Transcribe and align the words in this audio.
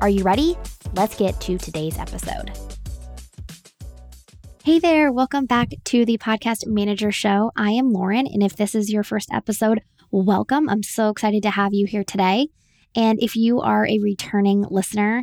Are 0.00 0.08
you 0.08 0.22
ready? 0.22 0.56
Let's 0.94 1.14
get 1.14 1.38
to 1.42 1.58
today's 1.58 1.98
episode. 1.98 2.52
Hey 4.64 4.78
there, 4.78 5.12
welcome 5.12 5.44
back 5.44 5.68
to 5.84 6.06
the 6.06 6.16
Podcast 6.16 6.66
Manager 6.66 7.12
Show. 7.12 7.52
I 7.54 7.72
am 7.72 7.92
Lauren, 7.92 8.26
and 8.26 8.42
if 8.42 8.56
this 8.56 8.74
is 8.74 8.90
your 8.90 9.02
first 9.02 9.28
episode, 9.30 9.82
welcome. 10.10 10.70
I'm 10.70 10.82
so 10.82 11.10
excited 11.10 11.42
to 11.42 11.50
have 11.50 11.74
you 11.74 11.86
here 11.86 12.02
today. 12.02 12.48
And 12.96 13.22
if 13.22 13.36
you 13.36 13.60
are 13.60 13.86
a 13.86 13.98
returning 13.98 14.64
listener, 14.70 15.22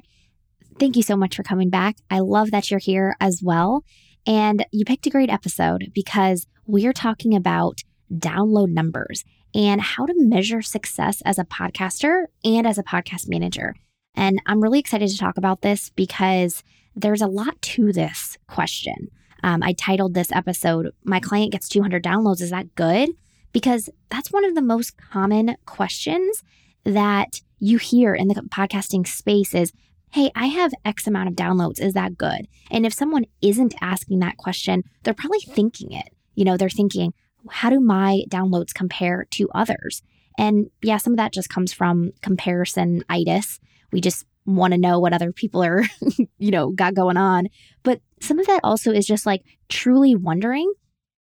thank 0.78 0.96
you 0.96 1.02
so 1.02 1.18
much 1.18 1.36
for 1.36 1.42
coming 1.42 1.72
back. 1.72 1.96
I 2.12 2.20
love 2.20 2.52
that 2.52 2.70
you're 2.70 2.80
here 2.80 3.16
as 3.20 3.42
well. 3.44 3.84
And 4.28 4.64
you 4.72 4.86
picked 4.86 5.08
a 5.08 5.12
great 5.12 5.32
episode 5.32 5.92
because 5.96 6.46
we're 6.68 6.94
talking 6.94 7.36
about 7.36 7.82
download 8.14 8.70
numbers 8.70 9.26
and 9.56 9.82
how 9.82 10.06
to 10.06 10.14
measure 10.16 10.62
success 10.62 11.24
as 11.26 11.40
a 11.40 11.46
podcaster 11.46 12.26
and 12.44 12.68
as 12.68 12.78
a 12.78 12.84
podcast 12.84 13.28
manager. 13.28 13.74
And 14.18 14.42
I'm 14.48 14.62
really 14.62 14.80
excited 14.80 15.10
to 15.10 15.18
talk 15.18 15.38
about 15.38 15.62
this 15.62 15.92
because 15.92 16.64
there's 16.96 17.22
a 17.22 17.28
lot 17.28 17.62
to 17.62 17.94
this 17.94 18.38
question. 18.48 19.10
Um, 19.44 19.62
I 19.62 19.74
titled 19.74 20.16
this 20.16 20.32
episode, 20.32 20.92
My 21.04 21.20
Client 21.20 21.52
Gets 21.52 21.70
200 21.70 22.04
Downloads. 22.04 22.42
Is 22.42 22.50
that 22.50 22.76
good? 22.76 23.12
Because 23.54 23.90
that's 24.10 24.32
one 24.32 24.44
of 24.44 24.56
the 24.56 24.62
most 24.62 24.98
common 24.98 25.56
questions 25.66 26.44
that 26.84 27.42
you 27.60 27.78
hear 27.78 28.16
in 28.16 28.28
the 28.28 28.34
podcasting 28.36 29.08
space 29.08 29.54
is, 29.54 29.72
Hey, 30.12 30.32
I 30.36 30.48
have 30.48 30.72
X 30.84 31.06
amount 31.06 31.30
of 31.30 31.36
downloads. 31.36 31.80
Is 31.80 31.94
that 31.94 32.18
good? 32.18 32.48
And 32.72 32.86
if 32.86 32.94
someone 32.94 33.26
isn't 33.42 33.76
asking 33.82 34.20
that 34.20 34.38
question, 34.38 34.84
they're 35.04 35.14
probably 35.14 35.42
thinking 35.42 35.92
it. 35.92 36.10
You 36.34 36.46
know, 36.46 36.58
they're 36.58 36.70
thinking, 36.70 37.14
how 37.50 37.70
do 37.70 37.80
my 37.80 38.24
downloads 38.30 38.74
compare 38.74 39.28
to 39.32 39.50
others? 39.54 40.02
And 40.38 40.70
yeah, 40.82 40.98
some 40.98 41.14
of 41.14 41.18
that 41.18 41.34
just 41.34 41.50
comes 41.50 41.74
from 41.74 42.14
comparison 42.22 43.04
itis. 43.10 43.60
We 43.92 44.02
just 44.02 44.26
want 44.46 44.74
to 44.74 44.80
know 44.80 45.00
what 45.00 45.14
other 45.14 45.32
people 45.32 45.64
are, 45.64 45.84
you 46.38 46.52
know, 46.52 46.72
got 46.72 46.94
going 46.94 47.18
on. 47.18 47.48
But 47.84 48.02
some 48.22 48.40
of 48.40 48.48
that 48.48 48.62
also 48.64 48.92
is 48.92 49.06
just 49.06 49.26
like 49.26 49.44
truly 49.70 50.16
wondering 50.16 50.72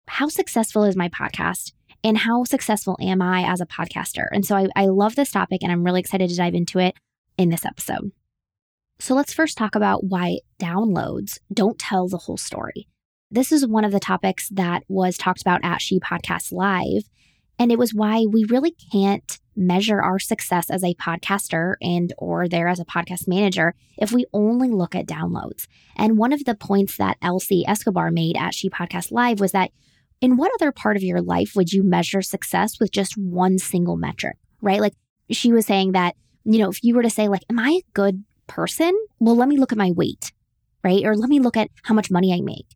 how 0.08 0.28
successful 0.28 0.84
is 0.84 0.96
my 0.96 1.10
podcast 1.10 1.72
and 2.04 2.18
how 2.18 2.44
successful 2.44 2.98
am 3.00 3.22
I 3.22 3.44
as 3.44 3.62
a 3.62 3.66
podcaster? 3.66 4.26
And 4.32 4.46
so 4.46 4.56
I, 4.56 4.68
I 4.76 4.86
love 4.88 5.16
this 5.16 5.32
topic 5.32 5.62
and 5.62 5.72
I'm 5.72 5.84
really 5.84 6.00
excited 6.00 6.30
to 6.30 6.36
dive 6.36 6.56
into 6.56 6.80
it 6.80 6.96
in 7.38 7.50
this 7.50 7.66
episode. 7.66 8.12
So 9.00 9.16
let's 9.16 9.34
first 9.34 9.58
talk 9.58 9.76
about 9.76 10.04
why 10.04 10.40
downloads 10.60 11.40
don't 11.54 11.80
tell 11.80 12.08
the 12.08 12.18
whole 12.18 12.38
story. 12.38 12.88
This 13.32 13.52
is 13.52 13.66
one 13.66 13.86
of 13.86 13.92
the 13.92 14.00
topics 14.00 14.50
that 14.50 14.84
was 14.88 15.18
talked 15.18 15.42
about 15.42 15.62
at 15.64 15.82
She 15.82 16.00
Podcast 16.00 16.52
Live. 16.52 17.04
And 17.58 17.72
it 17.72 17.80
was 17.80 17.94
why 17.94 18.26
we 18.30 18.44
really 18.46 18.76
can't 18.92 19.40
measure 19.56 20.02
our 20.02 20.20
success 20.20 20.70
as 20.70 20.84
a 20.84 20.96
podcaster 20.96 21.76
and 21.82 22.14
or 22.18 22.48
there 22.48 22.68
as 22.68 22.80
a 22.80 22.86
podcast 22.86 23.28
manager 23.28 23.76
if 23.98 24.12
we 24.12 24.26
only 24.34 24.70
look 24.70 24.96
at 24.96 25.06
downloads. 25.06 25.68
And 25.96 26.18
one 26.18 26.34
of 26.34 26.46
the 26.46 26.56
points 26.56 26.98
that 26.98 27.18
Elsie 27.22 27.66
Escobar 27.68 28.12
made 28.12 28.38
at 28.38 28.54
She 28.54 28.70
Podcast 28.70 29.12
Live 29.12 29.40
was 29.40 29.52
that 29.52 29.72
in 30.22 30.38
what 30.38 30.52
other 30.56 30.72
part 30.72 30.96
of 30.96 31.04
your 31.04 31.22
life 31.22 31.54
would 31.56 31.74
you 31.74 31.84
measure 31.84 32.22
success 32.22 32.80
with 32.80 32.92
just 32.92 33.18
one 33.18 33.58
single 33.58 33.98
metric, 33.98 34.38
right? 34.62 34.80
Like 34.80 34.94
she 35.30 35.52
was 35.52 35.66
saying 35.66 35.94
that, 35.94 36.16
you 36.44 36.60
know, 36.60 36.70
if 36.70 36.84
you 36.84 36.96
were 36.96 37.04
to 37.04 37.10
say 37.10 37.28
like 37.28 37.44
am 37.50 37.60
I 37.60 37.82
a 37.82 37.92
good 37.94 38.24
person? 38.48 38.92
Well, 39.20 39.36
let 39.36 39.50
me 39.50 39.58
look 39.58 39.72
at 39.72 39.78
my 39.78 39.92
weight, 39.92 40.32
right? 40.84 41.04
Or 41.06 41.16
let 41.16 41.30
me 41.30 41.40
look 41.40 41.58
at 41.58 41.70
how 41.84 41.94
much 41.94 42.12
money 42.12 42.34
I 42.34 42.42
make 42.42 42.68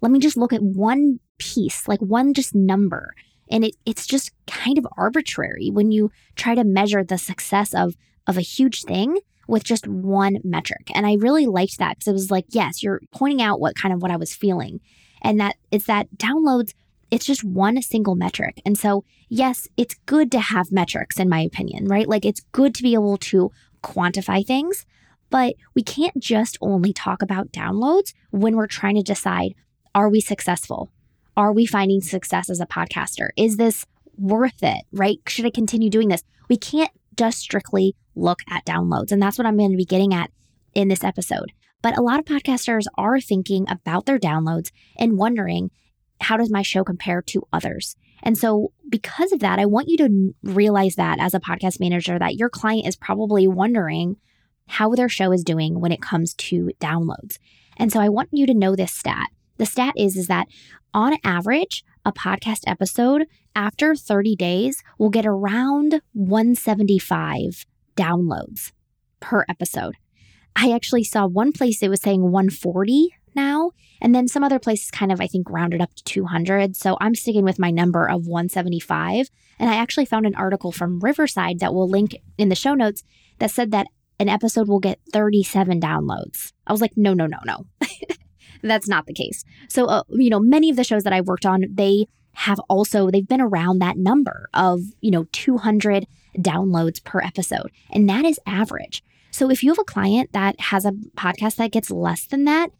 let 0.00 0.12
me 0.12 0.18
just 0.18 0.36
look 0.36 0.52
at 0.52 0.62
one 0.62 1.20
piece, 1.38 1.88
like 1.88 2.00
one 2.00 2.34
just 2.34 2.54
number. 2.54 3.14
And 3.50 3.64
it, 3.64 3.74
it's 3.86 4.06
just 4.06 4.32
kind 4.46 4.78
of 4.78 4.86
arbitrary 4.96 5.70
when 5.72 5.90
you 5.90 6.10
try 6.36 6.54
to 6.54 6.64
measure 6.64 7.04
the 7.04 7.18
success 7.18 7.74
of, 7.74 7.94
of 8.26 8.36
a 8.36 8.42
huge 8.42 8.82
thing 8.84 9.18
with 9.46 9.64
just 9.64 9.88
one 9.88 10.38
metric. 10.44 10.90
And 10.94 11.06
I 11.06 11.14
really 11.14 11.46
liked 11.46 11.78
that 11.78 11.96
because 11.96 12.08
it 12.08 12.12
was 12.12 12.30
like, 12.30 12.44
yes, 12.50 12.82
you're 12.82 13.00
pointing 13.12 13.42
out 13.42 13.60
what 13.60 13.74
kind 13.74 13.92
of 13.92 14.02
what 14.02 14.10
I 14.10 14.16
was 14.16 14.34
feeling. 14.34 14.80
And 15.22 15.40
that 15.40 15.56
it's 15.70 15.86
that 15.86 16.08
downloads, 16.16 16.74
it's 17.10 17.24
just 17.24 17.42
one 17.42 17.80
single 17.82 18.14
metric. 18.14 18.60
And 18.64 18.78
so, 18.78 19.04
yes, 19.28 19.66
it's 19.76 19.96
good 20.06 20.30
to 20.32 20.40
have 20.40 20.70
metrics, 20.70 21.18
in 21.18 21.28
my 21.28 21.40
opinion, 21.40 21.86
right? 21.86 22.06
Like 22.06 22.24
it's 22.24 22.42
good 22.52 22.74
to 22.76 22.82
be 22.82 22.94
able 22.94 23.16
to 23.16 23.50
quantify 23.82 24.46
things, 24.46 24.84
but 25.30 25.54
we 25.74 25.82
can't 25.82 26.18
just 26.18 26.58
only 26.60 26.92
talk 26.92 27.22
about 27.22 27.52
downloads 27.52 28.12
when 28.30 28.54
we're 28.54 28.66
trying 28.66 28.96
to 28.96 29.02
decide 29.02 29.54
are 29.94 30.10
we 30.10 30.20
successful? 30.20 30.90
Are 31.38 31.52
we 31.52 31.66
finding 31.66 32.00
success 32.00 32.50
as 32.50 32.60
a 32.60 32.66
podcaster? 32.66 33.28
Is 33.36 33.58
this 33.58 33.86
worth 34.16 34.60
it, 34.60 34.84
right? 34.90 35.20
Should 35.28 35.46
I 35.46 35.50
continue 35.50 35.88
doing 35.88 36.08
this? 36.08 36.24
We 36.48 36.56
can't 36.56 36.90
just 37.16 37.38
strictly 37.38 37.94
look 38.16 38.40
at 38.50 38.66
downloads. 38.66 39.12
And 39.12 39.22
that's 39.22 39.38
what 39.38 39.46
I'm 39.46 39.56
going 39.56 39.70
to 39.70 39.76
be 39.76 39.84
getting 39.84 40.12
at 40.12 40.32
in 40.74 40.88
this 40.88 41.04
episode. 41.04 41.52
But 41.80 41.96
a 41.96 42.02
lot 42.02 42.18
of 42.18 42.24
podcasters 42.24 42.86
are 42.96 43.20
thinking 43.20 43.66
about 43.70 44.04
their 44.04 44.18
downloads 44.18 44.72
and 44.98 45.16
wondering, 45.16 45.70
how 46.20 46.36
does 46.36 46.50
my 46.50 46.62
show 46.62 46.82
compare 46.82 47.22
to 47.22 47.46
others? 47.52 47.94
And 48.20 48.36
so, 48.36 48.72
because 48.88 49.30
of 49.30 49.38
that, 49.38 49.60
I 49.60 49.66
want 49.66 49.86
you 49.86 49.96
to 49.98 50.34
realize 50.42 50.96
that 50.96 51.20
as 51.20 51.34
a 51.34 51.40
podcast 51.40 51.78
manager, 51.78 52.18
that 52.18 52.34
your 52.34 52.50
client 52.50 52.88
is 52.88 52.96
probably 52.96 53.46
wondering 53.46 54.16
how 54.66 54.92
their 54.96 55.08
show 55.08 55.30
is 55.30 55.44
doing 55.44 55.78
when 55.78 55.92
it 55.92 56.02
comes 56.02 56.34
to 56.34 56.72
downloads. 56.80 57.38
And 57.76 57.92
so, 57.92 58.00
I 58.00 58.08
want 58.08 58.30
you 58.32 58.44
to 58.46 58.54
know 58.54 58.74
this 58.74 58.92
stat 58.92 59.28
the 59.58 59.66
stat 59.66 59.94
is 59.96 60.16
is 60.16 60.26
that 60.28 60.48
on 60.94 61.16
average, 61.22 61.84
a 62.04 62.12
podcast 62.12 62.62
episode 62.66 63.26
after 63.54 63.94
30 63.94 64.36
days 64.36 64.82
will 64.98 65.10
get 65.10 65.26
around 65.26 66.00
175 66.12 67.66
downloads 67.96 68.72
per 69.20 69.44
episode. 69.48 69.96
I 70.56 70.72
actually 70.72 71.04
saw 71.04 71.26
one 71.26 71.52
place 71.52 71.82
it 71.82 71.88
was 71.88 72.00
saying 72.00 72.22
140 72.22 73.10
now, 73.34 73.72
and 74.00 74.14
then 74.14 74.26
some 74.26 74.42
other 74.42 74.58
places 74.58 74.90
kind 74.90 75.12
of, 75.12 75.20
I 75.20 75.26
think, 75.26 75.50
rounded 75.50 75.80
up 75.80 75.94
to 75.94 76.04
200. 76.04 76.74
So 76.74 76.96
I'm 77.00 77.14
sticking 77.14 77.44
with 77.44 77.58
my 77.58 77.70
number 77.70 78.08
of 78.08 78.26
175. 78.26 79.28
And 79.58 79.68
I 79.68 79.74
actually 79.74 80.06
found 80.06 80.26
an 80.26 80.34
article 80.34 80.72
from 80.72 81.00
Riverside 81.00 81.60
that 81.60 81.74
we'll 81.74 81.88
link 81.88 82.16
in 82.38 82.48
the 82.48 82.54
show 82.54 82.74
notes 82.74 83.02
that 83.38 83.50
said 83.50 83.70
that 83.72 83.86
an 84.18 84.28
episode 84.28 84.68
will 84.68 84.80
get 84.80 84.98
37 85.12 85.80
downloads. 85.80 86.52
I 86.66 86.72
was 86.72 86.80
like, 86.80 86.92
no, 86.96 87.14
no, 87.14 87.26
no, 87.26 87.38
no. 87.44 87.66
That's 88.62 88.88
not 88.88 89.06
the 89.06 89.14
case. 89.14 89.44
So, 89.68 89.86
uh, 89.86 90.02
you 90.10 90.30
know, 90.30 90.40
many 90.40 90.70
of 90.70 90.76
the 90.76 90.84
shows 90.84 91.04
that 91.04 91.12
I've 91.12 91.26
worked 91.26 91.46
on, 91.46 91.64
they 91.70 92.06
have 92.32 92.60
also 92.68 93.10
they've 93.10 93.26
been 93.26 93.40
around 93.40 93.80
that 93.80 93.96
number 93.96 94.48
of, 94.54 94.80
you 95.00 95.10
know, 95.10 95.26
200 95.32 96.06
downloads 96.38 97.02
per 97.02 97.20
episode, 97.20 97.70
and 97.90 98.08
that 98.08 98.24
is 98.24 98.38
average. 98.46 99.02
So 99.30 99.50
if 99.50 99.62
you 99.62 99.70
have 99.70 99.78
a 99.78 99.84
client 99.84 100.32
that 100.32 100.58
has 100.60 100.84
a 100.84 100.92
podcast 101.16 101.56
that 101.56 101.72
gets 101.72 101.90
less 101.90 102.26
than 102.26 102.44
that, 102.44 102.70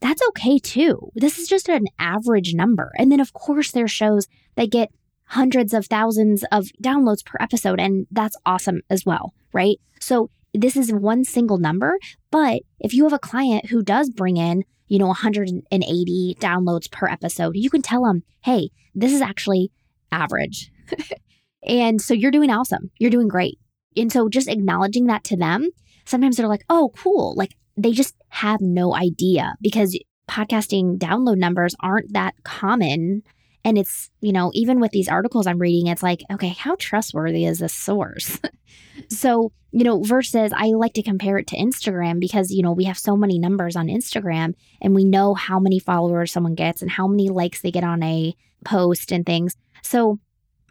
that's 0.00 0.22
okay 0.28 0.58
too. 0.58 1.10
This 1.14 1.38
is 1.38 1.48
just 1.48 1.68
an 1.68 1.86
average 1.98 2.54
number. 2.54 2.92
And 2.98 3.10
then 3.10 3.20
of 3.20 3.32
course 3.32 3.72
there's 3.72 3.90
shows 3.90 4.26
that 4.54 4.70
get 4.70 4.90
hundreds 5.26 5.74
of 5.74 5.86
thousands 5.86 6.44
of 6.52 6.66
downloads 6.82 7.24
per 7.24 7.36
episode 7.40 7.80
and 7.80 8.06
that's 8.10 8.36
awesome 8.46 8.82
as 8.88 9.04
well, 9.04 9.34
right? 9.52 9.78
So 10.00 10.30
this 10.54 10.76
is 10.76 10.92
one 10.92 11.24
single 11.24 11.58
number, 11.58 11.98
but 12.30 12.62
if 12.80 12.94
you 12.94 13.04
have 13.04 13.12
a 13.12 13.18
client 13.18 13.66
who 13.66 13.82
does 13.82 14.10
bring 14.10 14.36
in 14.36 14.64
you 14.88 14.98
know, 14.98 15.06
180 15.06 16.36
downloads 16.40 16.90
per 16.90 17.06
episode, 17.08 17.56
you 17.56 17.70
can 17.70 17.82
tell 17.82 18.04
them, 18.04 18.22
hey, 18.42 18.70
this 18.94 19.12
is 19.12 19.20
actually 19.20 19.70
average. 20.10 20.70
and 21.66 22.00
so 22.00 22.14
you're 22.14 22.30
doing 22.30 22.50
awesome. 22.50 22.90
You're 22.98 23.10
doing 23.10 23.28
great. 23.28 23.58
And 23.96 24.12
so 24.12 24.28
just 24.28 24.48
acknowledging 24.48 25.06
that 25.06 25.24
to 25.24 25.36
them, 25.36 25.70
sometimes 26.04 26.36
they're 26.36 26.48
like, 26.48 26.64
oh, 26.68 26.92
cool. 26.96 27.34
Like 27.36 27.54
they 27.76 27.92
just 27.92 28.14
have 28.28 28.60
no 28.60 28.94
idea 28.94 29.54
because 29.60 29.98
podcasting 30.28 30.98
download 30.98 31.38
numbers 31.38 31.74
aren't 31.80 32.12
that 32.12 32.34
common. 32.44 33.22
And 33.68 33.76
it's, 33.76 34.08
you 34.20 34.32
know, 34.32 34.50
even 34.54 34.80
with 34.80 34.92
these 34.92 35.08
articles 35.08 35.46
I'm 35.46 35.58
reading, 35.58 35.88
it's 35.88 36.02
like, 36.02 36.22
okay, 36.32 36.48
how 36.48 36.74
trustworthy 36.78 37.44
is 37.44 37.58
this 37.58 37.74
source? 37.74 38.38
so 39.10 39.52
you 39.70 39.84
know, 39.84 40.02
versus 40.02 40.50
I 40.56 40.68
like 40.68 40.94
to 40.94 41.02
compare 41.02 41.36
it 41.36 41.46
to 41.48 41.56
Instagram 41.56 42.20
because, 42.20 42.50
you 42.50 42.62
know, 42.62 42.72
we 42.72 42.84
have 42.84 42.98
so 42.98 43.16
many 43.16 43.38
numbers 43.38 43.76
on 43.76 43.88
Instagram 43.88 44.54
and 44.80 44.94
we 44.94 45.04
know 45.04 45.34
how 45.34 45.60
many 45.60 45.78
followers 45.78 46.32
someone 46.32 46.54
gets 46.54 46.80
and 46.80 46.90
how 46.90 47.06
many 47.06 47.28
likes 47.28 47.60
they 47.60 47.70
get 47.70 47.84
on 47.84 48.02
a 48.02 48.34
post 48.64 49.12
and 49.12 49.26
things. 49.26 49.56
So 49.82 50.20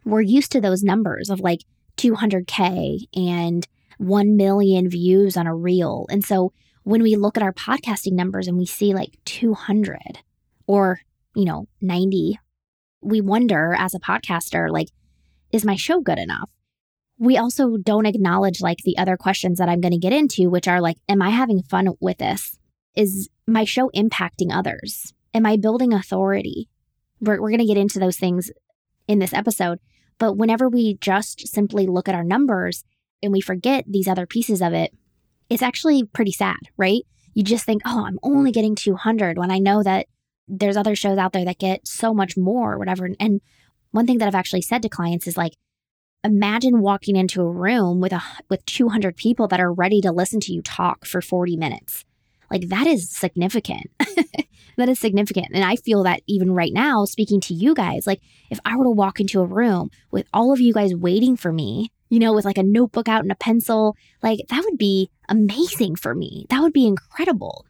we're 0.04 0.22
used 0.22 0.52
to 0.54 0.62
those 0.62 0.82
numbers 0.82 1.30
of 1.30 1.40
like 1.40 1.62
200K 1.98 3.08
and 3.16 3.68
1 4.00 4.36
million 4.36 4.90
views 4.90 5.38
on 5.38 5.46
a 5.46 5.56
reel. 5.56 6.08
And 6.10 6.26
so 6.26 6.52
when 6.84 7.04
we 7.04 7.16
look 7.16 7.38
at 7.38 7.44
our 7.44 7.54
podcasting 7.54 8.14
numbers 8.14 8.48
and 8.48 8.58
we 8.58 8.66
see 8.66 8.94
like 8.96 9.12
200 9.26 10.20
or, 10.66 11.02
you 11.36 11.46
know, 11.46 11.68
90, 11.82 12.40
we 13.02 13.22
wonder 13.22 13.76
as 13.78 13.94
a 13.94 14.00
podcaster, 14.00 14.70
like, 14.70 14.88
is 15.52 15.66
my 15.66 15.76
show 15.76 16.02
good 16.02 16.20
enough? 16.20 16.50
We 17.20 17.38
also 17.38 17.78
don't 17.78 18.06
acknowledge 18.06 18.62
like 18.62 18.80
the 18.84 18.98
other 18.98 19.18
questions 19.18 19.58
that 19.58 19.70
I'm 19.70 19.82
going 19.82 19.94
to 19.94 19.98
get 19.98 20.14
into, 20.14 20.50
which 20.50 20.68
are 20.68 20.82
like, 20.82 20.98
am 21.10 21.22
I 21.22 21.30
having 21.30 21.64
fun 21.64 21.90
with 22.00 22.18
this? 22.20 22.58
Is 22.96 23.30
my 23.48 23.64
show 23.64 23.90
impacting 23.96 24.52
others? 24.52 25.14
Am 25.34 25.46
I 25.46 25.58
building 25.58 25.94
authority? 25.94 26.70
We're, 27.20 27.42
we're 27.42 27.50
going 27.50 27.60
to 27.60 27.66
get 27.66 27.78
into 27.78 28.00
those 28.00 28.18
things 28.18 28.52
in 29.08 29.20
this 29.20 29.34
episode. 29.34 29.80
But 30.20 30.34
whenever 30.34 30.70
we 30.70 30.96
just 30.96 31.48
simply 31.48 31.88
look 31.88 32.10
at 32.10 32.16
our 32.16 32.24
numbers 32.24 32.84
and 33.22 33.32
we 33.32 33.42
forget 33.42 33.86
these 33.88 34.08
other 34.08 34.26
pieces 34.26 34.62
of 34.62 34.74
it, 34.74 34.94
it's 35.50 35.64
actually 35.64 36.04
pretty 36.04 36.32
sad, 36.32 36.58
right? 36.76 37.02
You 37.34 37.44
just 37.44 37.66
think, 37.66 37.82
oh, 37.86 38.06
I'm 38.06 38.20
only 38.24 38.52
getting 38.52 38.76
200 38.76 39.38
when 39.38 39.52
I 39.52 39.60
know 39.60 39.84
that 39.84 40.08
there's 40.48 40.78
other 40.78 40.96
shows 40.96 41.18
out 41.18 41.34
there 41.34 41.46
that 41.46 41.60
get 41.60 41.88
so 41.88 42.14
much 42.14 42.38
more 42.38 42.74
or 42.74 42.78
whatever. 42.78 43.10
And 43.20 43.42
one 43.92 44.06
thing 44.06 44.18
that 44.20 44.28
I've 44.28 44.36
actually 44.36 44.62
said 44.62 44.82
to 44.84 44.90
clients 44.90 45.28
is 45.28 45.38
like, 45.38 45.54
imagine 46.24 46.82
walking 46.82 47.16
into 47.16 47.42
a 47.42 47.52
room 47.52 48.00
with 48.00 48.12
a 48.12 48.22
with 48.50 48.66
200 48.66 49.16
people 49.16 49.48
that 49.48 49.60
are 49.60 49.74
ready 49.74 50.02
to 50.02 50.12
listen 50.12 50.40
to 50.42 50.54
you 50.54 50.62
talk 50.62 51.06
for 51.06 51.22
40 51.22 51.58
minutes. 51.58 52.06
Like 52.50 52.70
that 52.70 52.88
is 52.88 53.10
significant. 53.10 53.92
that 54.78 54.90
is 54.90 55.00
significant. 55.00 55.48
And 55.54 55.64
I 55.64 55.76
feel 55.76 56.04
that 56.04 56.22
even 56.28 56.52
right 56.52 56.72
now, 56.74 57.06
speaking 57.06 57.42
to 57.42 57.54
you 57.54 57.74
guys, 57.74 58.08
like 58.08 58.22
if 58.50 58.60
I 58.66 58.76
were 58.78 58.86
to 58.86 58.90
walk 58.90 59.20
into 59.20 59.42
a 59.42 59.46
room 59.46 59.90
with 60.12 60.28
all 60.34 60.54
of 60.54 60.62
you 60.62 60.74
guys 60.74 60.96
waiting 60.96 61.36
for 61.36 61.52
me, 61.52 61.92
you 62.10 62.20
know, 62.20 62.34
with 62.34 62.46
like 62.46 62.58
a 62.58 62.64
notebook 62.64 63.10
out 63.10 63.24
and 63.24 63.32
a 63.32 63.36
pencil, 63.36 63.96
like 64.24 64.40
that 64.50 64.64
would 64.64 64.78
be 64.78 65.10
amazing 65.28 65.96
for 65.96 66.16
me. 66.16 66.46
That 66.50 66.62
would 66.62 66.74
be 66.74 66.88
incredible. 66.88 67.66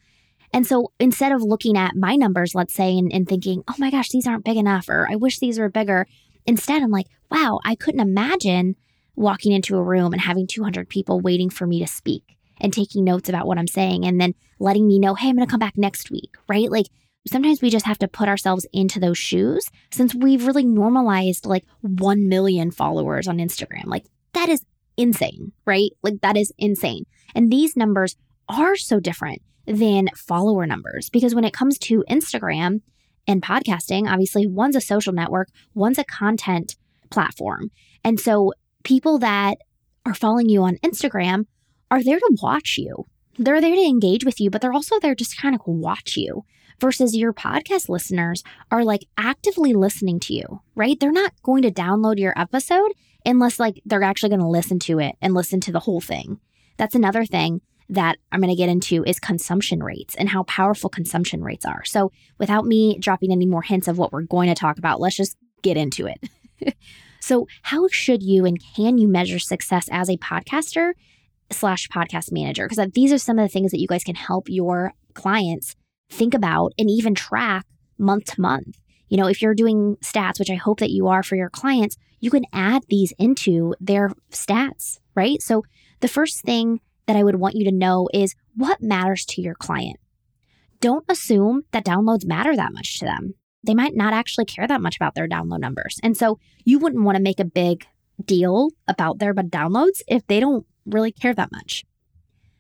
And 0.54 0.66
so 0.66 0.92
instead 1.00 1.32
of 1.32 1.42
looking 1.42 1.78
at 1.78 1.96
my 1.96 2.16
numbers, 2.16 2.56
let's 2.56 2.74
say, 2.74 2.98
and, 2.98 3.12
and 3.14 3.28
thinking, 3.28 3.64
oh 3.68 3.76
my 3.78 3.92
gosh, 3.92 4.10
these 4.10 4.28
aren't 4.28 4.46
big 4.46 4.58
enough, 4.58 4.88
or 4.90 5.08
I 5.10 5.16
wish 5.16 5.40
these 5.40 5.60
were 5.60 5.70
bigger, 5.70 6.08
instead 6.46 6.82
I'm 6.82 6.92
like, 6.92 7.08
wow, 7.30 7.60
I 7.66 7.76
couldn't 7.76 8.00
imagine 8.00 8.76
walking 9.16 9.52
into 9.52 9.76
a 9.76 9.84
room 9.84 10.14
and 10.14 10.22
having 10.22 10.48
200 10.48 10.88
people 10.90 11.20
waiting 11.20 11.50
for 11.50 11.68
me 11.68 11.80
to 11.80 11.88
speak 11.88 12.38
and 12.60 12.72
taking 12.72 13.04
notes 13.04 13.30
about 13.30 13.48
what 13.48 13.58
I'm 13.58 13.68
saying 13.68 14.06
and 14.06 14.20
then 14.22 14.34
letting 14.60 14.88
me 14.88 15.00
know, 15.00 15.16
hey, 15.16 15.30
I'm 15.30 15.36
going 15.36 15.46
to 15.46 15.52
come 15.52 15.60
back 15.60 15.78
next 15.78 16.10
week, 16.12 16.36
right? 16.48 16.72
Like 16.72 16.88
sometimes 17.28 17.62
we 17.62 17.70
just 17.70 17.86
have 17.86 18.00
to 18.00 18.08
put 18.08 18.30
ourselves 18.30 18.66
into 18.72 19.00
those 19.00 19.18
shoes 19.18 19.70
since 19.92 20.16
we've 20.16 20.48
really 20.48 20.66
normalized 20.66 21.46
like 21.46 21.66
1 21.82 22.28
million 22.28 22.72
followers 22.72 23.28
on 23.28 23.38
Instagram. 23.38 23.86
Like 23.86 24.06
that 24.34 24.50
is 24.50 24.64
insane, 24.96 25.52
right? 25.66 25.92
Like 26.04 26.22
that 26.22 26.38
is 26.38 26.52
insane. 26.58 27.06
And 27.36 27.52
these 27.52 27.76
numbers 27.76 28.16
are 28.50 28.76
so 28.76 29.00
different 29.00 29.42
than 29.68 30.08
follower 30.16 30.66
numbers 30.66 31.10
because 31.10 31.36
when 31.36 31.44
it 31.44 31.54
comes 31.54 31.78
to 31.78 32.04
Instagram 32.10 32.82
and 33.28 33.44
podcasting, 33.44 34.10
obviously 34.10 34.48
one's 34.48 34.76
a 34.76 34.82
social 34.82 35.14
network, 35.14 35.50
one's 35.74 35.98
a 35.98 36.06
content 36.06 36.76
platform. 37.12 37.70
And 38.04 38.20
so 38.20 38.54
people 38.84 39.20
that 39.20 39.58
are 40.06 40.14
following 40.14 40.50
you 40.50 40.64
on 40.64 40.78
Instagram 40.78 41.46
are 41.92 42.04
there 42.04 42.20
to 42.20 42.38
watch 42.42 42.78
you. 42.78 43.06
They're 43.38 43.62
there 43.62 43.76
to 43.76 43.82
engage 43.82 44.26
with 44.26 44.40
you, 44.40 44.50
but 44.50 44.62
they're 44.62 44.74
also 44.74 45.00
there 45.00 45.14
just 45.14 45.40
kind 45.40 45.54
of 45.54 45.62
watch 45.66 46.16
you. 46.18 46.44
Versus 46.80 47.16
your 47.16 47.34
podcast 47.34 47.90
listeners 47.90 48.44
are 48.70 48.84
like 48.84 49.02
actively 49.18 49.74
listening 49.74 50.20
to 50.20 50.34
you, 50.36 50.62
right? 50.76 51.00
They're 51.00 51.12
not 51.12 51.34
going 51.42 51.64
to 51.64 51.72
download 51.72 52.20
your 52.20 52.40
episode 52.40 52.94
unless 53.26 53.60
like 53.60 53.82
they're 53.84 54.04
actually 54.04 54.30
going 54.30 54.42
to 54.42 54.48
listen 54.48 54.78
to 54.80 55.00
it 55.00 55.16
and 55.20 55.34
listen 55.34 55.60
to 55.62 55.72
the 55.72 55.80
whole 55.80 56.02
thing. 56.02 56.40
That's 56.78 56.94
another 56.94 57.26
thing 57.26 57.62
that 57.90 58.18
I'm 58.32 58.42
going 58.42 58.50
to 58.50 58.56
get 58.56 58.70
into 58.70 59.04
is 59.06 59.20
consumption 59.20 59.82
rates 59.82 60.16
and 60.16 60.30
how 60.30 60.44
powerful 60.44 60.90
consumption 60.90 61.44
rates 61.44 61.66
are. 61.66 61.86
So, 61.86 62.12
without 62.38 62.66
me 62.66 62.98
dropping 63.00 63.32
any 63.32 63.46
more 63.46 63.62
hints 63.62 63.88
of 63.88 63.98
what 63.98 64.12
we're 64.12 64.24
going 64.24 64.50
to 64.50 64.56
talk 64.56 64.78
about, 64.78 65.00
let's 65.00 65.16
just 65.16 65.38
get 65.62 65.78
into 65.78 66.08
it. 66.08 66.76
so, 67.20 67.48
how 67.64 67.88
should 67.88 68.24
you 68.24 68.46
and 68.46 68.62
can 68.76 68.98
you 68.98 69.08
measure 69.08 69.40
success 69.40 69.88
as 69.92 70.10
a 70.10 70.18
podcaster 70.18 70.94
slash 71.52 71.88
podcast 71.88 72.32
manager 72.32 72.68
because 72.68 72.92
these 72.94 73.14
are 73.14 73.18
some 73.18 73.40
of 73.40 73.44
the 73.44 73.52
things 73.52 73.72
that 73.72 73.80
you 73.80 73.88
guys 73.88 74.04
can 74.04 74.16
help 74.16 74.50
your 74.50 74.94
clients 75.14 75.76
think 76.10 76.34
about 76.34 76.74
and 76.78 76.90
even 76.90 77.16
track 77.16 77.66
month 77.98 78.26
to 78.26 78.42
month. 78.42 78.80
You 79.10 79.18
know, 79.18 79.28
if 79.28 79.42
you're 79.42 79.56
doing 79.56 79.96
stats, 80.02 80.40
which 80.40 80.50
I 80.50 80.56
hope 80.56 80.80
that 80.80 80.92
you 80.92 81.08
are 81.08 81.24
for 81.24 81.36
your 81.36 81.50
clients, 81.50 81.96
you 82.20 82.30
can 82.30 82.46
add 82.52 82.84
these 82.90 83.14
into 83.18 83.74
their 83.80 84.12
stats, 84.32 85.00
right? 85.16 85.42
So 85.42 85.64
the 86.02 86.08
first 86.08 86.42
thing 86.42 86.82
that 87.08 87.16
I 87.16 87.24
would 87.24 87.36
want 87.36 87.56
you 87.56 87.66
to 87.66 87.76
know 87.76 88.08
is 88.14 88.36
what 88.56 88.82
matters 88.82 89.26
to 89.26 89.42
your 89.42 89.56
client. 89.56 89.98
Don't 90.80 91.06
assume 91.10 91.64
that 91.72 91.86
downloads 91.86 92.26
matter 92.26 92.56
that 92.56 92.74
much 92.74 93.00
to 93.00 93.06
them. 93.06 93.34
They 93.66 93.74
might 93.74 93.96
not 93.96 94.14
actually 94.14 94.46
care 94.46 94.68
that 94.68 94.82
much 94.82 94.96
about 94.96 95.16
their 95.16 95.28
download 95.28 95.60
numbers. 95.60 96.00
And 96.04 96.16
so 96.16 96.38
you 96.64 96.78
wouldn't 96.78 97.04
want 97.04 97.18
to 97.18 97.24
make 97.24 97.40
a 97.40 97.46
big 97.46 97.88
deal 98.24 98.70
about 98.88 99.20
their 99.20 99.34
downloads 99.34 100.02
if 100.08 100.26
they 100.28 100.40
don't 100.40 100.66
really 100.86 101.12
care 101.12 101.34
that 101.34 101.52
much. 101.52 101.84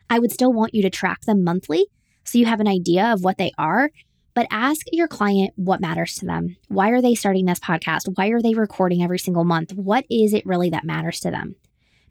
I 0.09 0.19
would 0.19 0.31
still 0.31 0.53
want 0.53 0.73
you 0.73 0.81
to 0.81 0.89
track 0.89 1.21
them 1.21 1.43
monthly 1.43 1.87
so 2.23 2.37
you 2.37 2.45
have 2.45 2.59
an 2.59 2.67
idea 2.67 3.05
of 3.05 3.23
what 3.23 3.37
they 3.37 3.51
are, 3.57 3.89
but 4.33 4.47
ask 4.51 4.85
your 4.91 5.07
client 5.07 5.53
what 5.55 5.81
matters 5.81 6.15
to 6.15 6.25
them. 6.25 6.57
Why 6.67 6.89
are 6.89 7.01
they 7.01 7.15
starting 7.15 7.45
this 7.45 7.59
podcast? 7.59 8.09
Why 8.15 8.27
are 8.27 8.41
they 8.41 8.53
recording 8.53 9.01
every 9.01 9.19
single 9.19 9.45
month? 9.45 9.73
What 9.73 10.05
is 10.09 10.33
it 10.33 10.45
really 10.45 10.69
that 10.71 10.85
matters 10.85 11.19
to 11.21 11.31
them? 11.31 11.55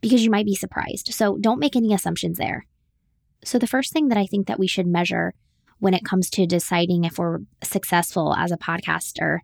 Because 0.00 0.24
you 0.24 0.30
might 0.30 0.46
be 0.46 0.54
surprised. 0.54 1.12
So 1.12 1.38
don't 1.38 1.58
make 1.58 1.76
any 1.76 1.92
assumptions 1.92 2.38
there. 2.38 2.66
So 3.44 3.58
the 3.58 3.66
first 3.66 3.92
thing 3.92 4.08
that 4.08 4.18
I 4.18 4.26
think 4.26 4.46
that 4.46 4.58
we 4.58 4.66
should 4.66 4.86
measure 4.86 5.34
when 5.78 5.94
it 5.94 6.04
comes 6.04 6.30
to 6.30 6.46
deciding 6.46 7.04
if 7.04 7.18
we're 7.18 7.40
successful 7.62 8.34
as 8.34 8.50
a 8.50 8.56
podcaster 8.56 9.38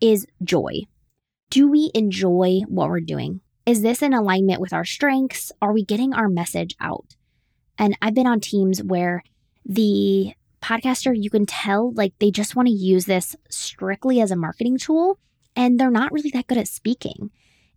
is 0.00 0.26
joy. 0.42 0.82
Do 1.50 1.68
we 1.68 1.90
enjoy 1.94 2.60
what 2.68 2.88
we're 2.88 3.00
doing? 3.00 3.40
Is 3.64 3.82
this 3.82 4.02
in 4.02 4.12
alignment 4.14 4.60
with 4.60 4.72
our 4.72 4.84
strengths? 4.84 5.52
Are 5.60 5.72
we 5.72 5.84
getting 5.84 6.14
our 6.14 6.28
message 6.28 6.74
out? 6.80 7.16
And 7.78 7.96
I've 8.02 8.14
been 8.14 8.26
on 8.26 8.40
teams 8.40 8.82
where 8.82 9.22
the 9.64 10.32
podcaster, 10.62 11.14
you 11.16 11.30
can 11.30 11.46
tell 11.46 11.92
like 11.92 12.12
they 12.18 12.30
just 12.30 12.56
want 12.56 12.66
to 12.68 12.74
use 12.74 13.06
this 13.06 13.36
strictly 13.50 14.20
as 14.20 14.30
a 14.30 14.36
marketing 14.36 14.78
tool 14.78 15.18
and 15.54 15.78
they're 15.78 15.90
not 15.90 16.12
really 16.12 16.30
that 16.30 16.46
good 16.46 16.58
at 16.58 16.68
speaking. 16.68 17.30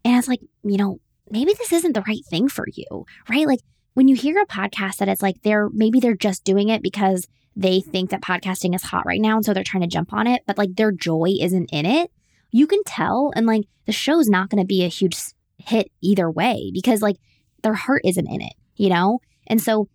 And 0.04 0.18
it's 0.18 0.28
like, 0.28 0.42
you 0.64 0.78
know, 0.78 1.00
maybe 1.32 1.54
this 1.58 1.74
isn't 1.74 1.94
the 1.94 2.04
right 2.08 2.26
thing 2.30 2.48
for 2.48 2.66
you, 2.74 3.06
right? 3.30 3.48
Like 3.48 3.60
when 3.94 4.08
you 4.08 4.16
hear 4.16 4.40
a 4.42 4.46
podcast 4.46 4.98
that 4.98 5.10
it's 5.10 5.22
like 5.22 5.42
they're 5.44 5.70
maybe 5.70 6.00
they're 6.00 6.16
just 6.16 6.44
doing 6.44 6.70
it 6.70 6.82
because 6.82 7.28
they 7.56 7.80
mm-hmm. 7.80 7.92
think 7.92 8.10
that 8.10 8.22
podcasting 8.22 8.76
is 8.76 8.84
hot 8.84 9.06
right 9.06 9.22
now 9.22 9.36
and 9.36 9.46
so 9.46 9.54
they're 9.54 9.64
trying 9.64 9.82
to 9.82 9.88
jump 9.88 10.14
on 10.14 10.28
it, 10.28 10.42
but 10.48 10.58
like 10.58 10.76
their 10.76 10.92
joy 10.92 11.34
isn't 11.40 11.70
in 11.72 11.86
it. 11.86 12.12
You 12.52 12.68
can 12.68 12.84
tell 12.84 13.32
and 13.36 13.46
like 13.46 13.64
the 13.86 13.92
show's 13.92 14.30
not 14.30 14.50
going 14.50 14.62
to 14.62 14.68
be 14.68 14.84
a 14.84 14.90
huge 14.90 15.18
hit 15.58 15.92
either 16.02 16.30
way 16.30 16.72
because 16.74 17.02
like 17.02 17.18
their 17.64 17.74
heart 17.74 18.02
isn't 18.06 18.28
in 18.28 18.42
it, 18.42 18.54
you 18.76 18.90
know? 18.90 19.20
And 19.48 19.62
so 19.62 19.88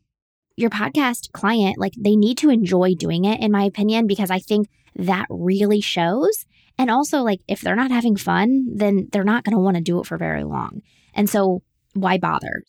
your 0.57 0.71
podcast 0.71 1.33
client, 1.33 1.79
like 1.79 1.93
they 1.99 2.17
need 2.17 2.39
to 2.39 2.51
enjoy 2.51 2.95
doing 2.95 3.25
it, 3.25 3.41
in 3.41 3.53
my 3.53 3.65
opinion, 3.65 4.07
because 4.07 4.31
I 4.31 4.39
think 4.39 4.69
that 4.97 5.27
really 5.29 5.81
shows. 5.81 6.47
And 6.79 6.91
also, 6.91 7.23
like, 7.23 7.41
if 7.49 7.61
they're 7.61 7.77
not 7.77 7.91
having 7.91 8.17
fun, 8.17 8.67
then 8.75 9.09
they're 9.13 9.25
not 9.25 9.45
going 9.45 9.55
to 9.55 9.63
want 9.63 9.77
to 9.77 9.83
do 9.83 10.01
it 10.01 10.07
for 10.07 10.19
very 10.19 10.45
long. 10.45 10.83
And 11.17 11.29
so, 11.29 11.63
why 11.95 12.19
bother? 12.19 12.63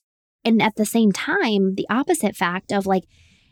And 0.44 0.60
at 0.60 0.75
the 0.75 0.86
same 0.86 1.12
time, 1.12 1.75
the 1.75 1.86
opposite 1.89 2.36
fact 2.36 2.72
of 2.72 2.88
like, 2.88 3.04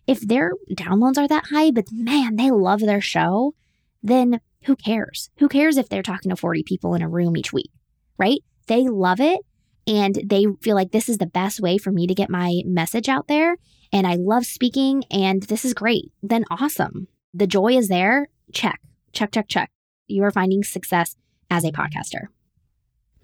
if 0.07 0.21
their 0.21 0.53
downloads 0.71 1.19
are 1.19 1.27
that 1.27 1.45
high, 1.51 1.69
but 1.69 1.85
man, 1.91 2.37
they 2.37 2.49
love 2.49 2.79
their 2.79 3.01
show, 3.01 3.53
then 4.01 4.39
who 4.63 4.75
cares? 4.75 5.29
Who 5.37 5.47
cares 5.47 5.77
if 5.77 5.89
they're 5.89 6.01
talking 6.01 6.29
to 6.31 6.35
40 6.35 6.63
people 6.63 6.95
in 6.95 7.03
a 7.03 7.09
room 7.09 7.37
each 7.37 7.53
week, 7.53 7.69
right? 8.17 8.39
they 8.67 8.87
love 8.87 9.19
it 9.19 9.41
and 9.87 10.19
they 10.25 10.45
feel 10.61 10.75
like 10.75 10.91
this 10.91 11.09
is 11.09 11.17
the 11.17 11.25
best 11.25 11.59
way 11.59 11.77
for 11.77 11.91
me 11.91 12.07
to 12.07 12.15
get 12.15 12.29
my 12.29 12.61
message 12.65 13.07
out 13.09 13.27
there 13.27 13.57
and 13.93 14.07
I 14.07 14.15
love 14.15 14.45
speaking 14.45 15.03
and 15.11 15.43
this 15.43 15.63
is 15.63 15.73
great, 15.73 16.11
then 16.23 16.45
awesome. 16.49 17.07
The 17.33 17.47
joy 17.47 17.77
is 17.77 17.87
there. 17.87 18.27
Check, 18.53 18.79
check, 19.13 19.31
check, 19.31 19.47
check. 19.47 19.71
You 20.07 20.23
are 20.23 20.31
finding 20.31 20.63
success 20.63 21.15
as 21.49 21.63
a 21.63 21.71
podcaster. 21.71 22.27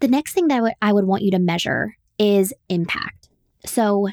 The 0.02 0.08
next 0.08 0.34
thing 0.34 0.48
that 0.48 0.58
I 0.58 0.62
would, 0.62 0.74
I 0.82 0.94
would 0.94 1.06
want 1.06 1.24
you 1.24 1.32
to 1.32 1.40
measure 1.40 1.96
is 2.20 2.54
impact. 2.70 3.30
So, 3.66 4.10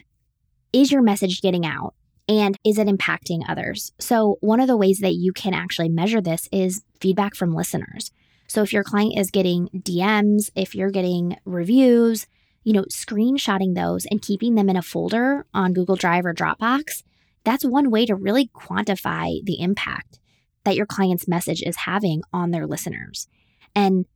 is 0.73 0.93
your 0.93 1.03
message 1.03 1.41
getting 1.41 1.65
out 1.65 1.95
and 2.29 2.57
is 2.65 2.79
it 2.79 2.87
impacting 2.87 3.41
others? 3.49 3.93
So, 3.99 4.37
one 4.41 4.61
of 4.61 4.67
the 4.69 4.77
ways 4.77 4.99
that 4.99 5.15
you 5.15 5.33
can 5.33 5.55
actually 5.55 5.89
measure 5.89 6.21
this 6.21 6.49
is 6.53 6.83
feedback 7.01 7.35
from 7.35 7.55
listeners. 7.55 8.13
So 8.49 8.63
if 8.63 8.73
your 8.73 8.83
client 8.83 9.19
is 9.19 9.31
getting 9.31 9.69
DMs, 9.75 10.51
if 10.57 10.75
you're 10.75 10.91
getting 10.91 11.37
reviews, 11.45 12.27
you 12.65 12.73
know, 12.73 12.85
screenshotting 12.85 13.75
those 13.75 14.07
and 14.07 14.23
keeping 14.23 14.55
them 14.55 14.71
in 14.71 14.77
a 14.77 14.83
folder 14.83 15.47
on 15.53 15.75
Google 15.75 15.97
Drive 15.97 16.25
or 16.25 16.35
Dropbox, 16.35 17.03
that's 17.45 17.65
one 17.65 17.91
way 17.91 18.07
to 18.07 18.15
really 18.15 18.49
quantify 18.49 19.45
the 19.45 19.61
impact 19.61 20.19
that 20.65 20.77
your 20.77 20.87
client's 20.87 21.29
message 21.29 21.63
is 21.63 21.77
having 21.77 22.23
on 22.33 22.51
their 22.51 22.67
listeners. 22.67 23.29
And 23.75 24.07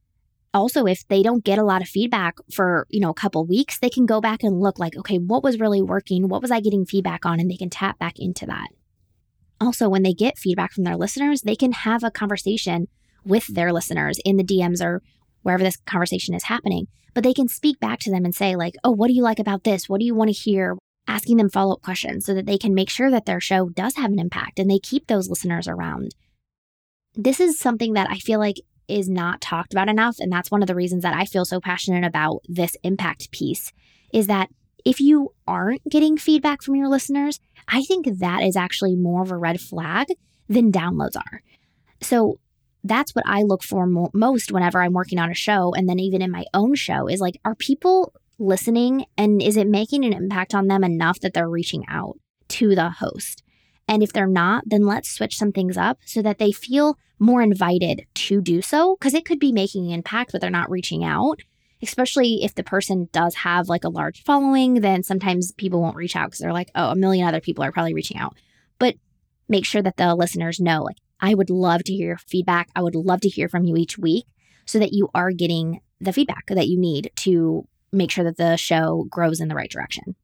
also 0.54 0.86
if 0.86 1.06
they 1.08 1.22
don't 1.22 1.44
get 1.44 1.58
a 1.58 1.64
lot 1.64 1.82
of 1.82 1.88
feedback 1.88 2.36
for 2.52 2.86
you 2.90 3.00
know 3.00 3.10
a 3.10 3.14
couple 3.14 3.46
weeks 3.46 3.78
they 3.78 3.90
can 3.90 4.06
go 4.06 4.20
back 4.20 4.42
and 4.42 4.60
look 4.60 4.78
like 4.78 4.96
okay 4.96 5.16
what 5.16 5.42
was 5.42 5.58
really 5.58 5.82
working? 5.82 6.28
What 6.28 6.42
was 6.42 6.50
i 6.50 6.60
getting 6.60 6.84
feedback 6.84 7.24
on? 7.24 7.40
And 7.40 7.50
they 7.50 7.56
can 7.56 7.70
tap 7.70 7.98
back 7.98 8.14
into 8.18 8.46
that. 8.46 8.68
Also 9.60 9.88
when 9.88 10.02
they 10.02 10.12
get 10.12 10.38
feedback 10.38 10.72
from 10.72 10.84
their 10.84 10.96
listeners 10.96 11.42
they 11.42 11.56
can 11.56 11.72
have 11.72 12.04
a 12.04 12.10
conversation 12.10 12.88
with 13.24 13.46
their 13.46 13.72
listeners 13.72 14.18
in 14.24 14.36
the 14.36 14.44
dms 14.44 14.84
or 14.84 15.02
wherever 15.42 15.62
this 15.62 15.76
conversation 15.86 16.34
is 16.34 16.44
happening. 16.44 16.86
But 17.14 17.24
they 17.24 17.34
can 17.34 17.48
speak 17.48 17.78
back 17.80 17.98
to 18.00 18.10
them 18.10 18.24
and 18.24 18.34
say 18.34 18.56
like 18.56 18.74
oh 18.84 18.90
what 18.90 19.08
do 19.08 19.14
you 19.14 19.22
like 19.22 19.38
about 19.38 19.64
this? 19.64 19.88
What 19.88 20.00
do 20.00 20.04
you 20.06 20.14
want 20.14 20.28
to 20.28 20.40
hear? 20.40 20.76
Asking 21.08 21.36
them 21.36 21.50
follow-up 21.50 21.82
questions 21.82 22.24
so 22.24 22.32
that 22.34 22.46
they 22.46 22.58
can 22.58 22.74
make 22.74 22.88
sure 22.88 23.10
that 23.10 23.26
their 23.26 23.40
show 23.40 23.68
does 23.68 23.96
have 23.96 24.12
an 24.12 24.20
impact 24.20 24.60
and 24.60 24.70
they 24.70 24.78
keep 24.78 25.08
those 25.08 25.28
listeners 25.28 25.66
around. 25.66 26.14
This 27.14 27.40
is 27.40 27.58
something 27.58 27.94
that 27.94 28.08
i 28.08 28.18
feel 28.18 28.38
like 28.38 28.56
is 28.92 29.08
not 29.08 29.40
talked 29.40 29.72
about 29.72 29.88
enough. 29.88 30.16
And 30.18 30.30
that's 30.30 30.50
one 30.50 30.62
of 30.62 30.68
the 30.68 30.74
reasons 30.74 31.02
that 31.02 31.14
I 31.14 31.24
feel 31.24 31.44
so 31.44 31.60
passionate 31.60 32.04
about 32.04 32.40
this 32.48 32.76
impact 32.82 33.30
piece 33.30 33.72
is 34.12 34.26
that 34.26 34.48
if 34.84 35.00
you 35.00 35.32
aren't 35.46 35.88
getting 35.88 36.16
feedback 36.16 36.62
from 36.62 36.76
your 36.76 36.88
listeners, 36.88 37.40
I 37.68 37.82
think 37.82 38.18
that 38.18 38.42
is 38.42 38.56
actually 38.56 38.96
more 38.96 39.22
of 39.22 39.30
a 39.30 39.36
red 39.36 39.60
flag 39.60 40.08
than 40.48 40.72
downloads 40.72 41.16
are. 41.16 41.42
So 42.00 42.38
that's 42.84 43.14
what 43.14 43.24
I 43.26 43.42
look 43.42 43.62
for 43.62 43.86
mo- 43.86 44.10
most 44.12 44.50
whenever 44.50 44.82
I'm 44.82 44.92
working 44.92 45.18
on 45.18 45.30
a 45.30 45.34
show. 45.34 45.72
And 45.74 45.88
then 45.88 46.00
even 46.00 46.20
in 46.20 46.30
my 46.30 46.44
own 46.52 46.74
show 46.74 47.08
is 47.08 47.20
like, 47.20 47.38
are 47.44 47.54
people 47.54 48.12
listening 48.38 49.04
and 49.16 49.40
is 49.40 49.56
it 49.56 49.68
making 49.68 50.04
an 50.04 50.12
impact 50.12 50.54
on 50.54 50.66
them 50.66 50.82
enough 50.82 51.20
that 51.20 51.32
they're 51.32 51.48
reaching 51.48 51.84
out 51.88 52.18
to 52.48 52.74
the 52.74 52.90
host? 52.90 53.42
And 53.88 54.02
if 54.02 54.12
they're 54.12 54.26
not, 54.26 54.64
then 54.66 54.86
let's 54.86 55.10
switch 55.10 55.36
some 55.36 55.52
things 55.52 55.76
up 55.76 55.98
so 56.04 56.22
that 56.22 56.38
they 56.38 56.52
feel 56.52 56.98
more 57.18 57.42
invited 57.42 58.06
to 58.14 58.40
do 58.40 58.62
so 58.62 58.96
because 58.96 59.14
it 59.14 59.24
could 59.24 59.38
be 59.38 59.52
making 59.52 59.86
an 59.86 59.92
impact, 59.92 60.32
but 60.32 60.40
they're 60.40 60.50
not 60.50 60.70
reaching 60.70 61.04
out. 61.04 61.40
Especially 61.82 62.44
if 62.44 62.54
the 62.54 62.62
person 62.62 63.08
does 63.12 63.34
have 63.36 63.68
like 63.68 63.82
a 63.82 63.88
large 63.88 64.22
following, 64.22 64.74
then 64.74 65.02
sometimes 65.02 65.50
people 65.52 65.80
won't 65.80 65.96
reach 65.96 66.14
out 66.14 66.28
because 66.28 66.38
they're 66.38 66.52
like, 66.52 66.70
oh, 66.76 66.90
a 66.90 66.96
million 66.96 67.26
other 67.26 67.40
people 67.40 67.64
are 67.64 67.72
probably 67.72 67.94
reaching 67.94 68.16
out. 68.16 68.36
But 68.78 68.94
make 69.48 69.64
sure 69.66 69.82
that 69.82 69.96
the 69.96 70.14
listeners 70.14 70.60
know, 70.60 70.82
like, 70.82 70.98
I 71.20 71.34
would 71.34 71.50
love 71.50 71.82
to 71.84 71.92
hear 71.92 72.08
your 72.08 72.18
feedback. 72.18 72.68
I 72.76 72.82
would 72.82 72.94
love 72.94 73.20
to 73.22 73.28
hear 73.28 73.48
from 73.48 73.64
you 73.64 73.76
each 73.76 73.98
week 73.98 74.26
so 74.64 74.78
that 74.78 74.92
you 74.92 75.08
are 75.12 75.32
getting 75.32 75.80
the 76.00 76.12
feedback 76.12 76.46
that 76.46 76.68
you 76.68 76.78
need 76.78 77.10
to 77.16 77.66
make 77.92 78.10
sure 78.10 78.24
that 78.24 78.36
the 78.36 78.56
show 78.56 79.06
grows 79.10 79.40
in 79.40 79.48
the 79.48 79.54
right 79.54 79.70
direction. 79.70 80.16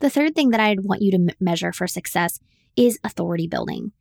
The 0.00 0.10
third 0.10 0.34
thing 0.34 0.50
that 0.50 0.60
I'd 0.60 0.84
want 0.84 1.00
you 1.00 1.12
to 1.12 1.16
m- 1.16 1.28
measure 1.38 1.72
for 1.72 1.86
success 1.86 2.40
is 2.76 2.98
authority 3.04 3.46
building. 3.46 3.92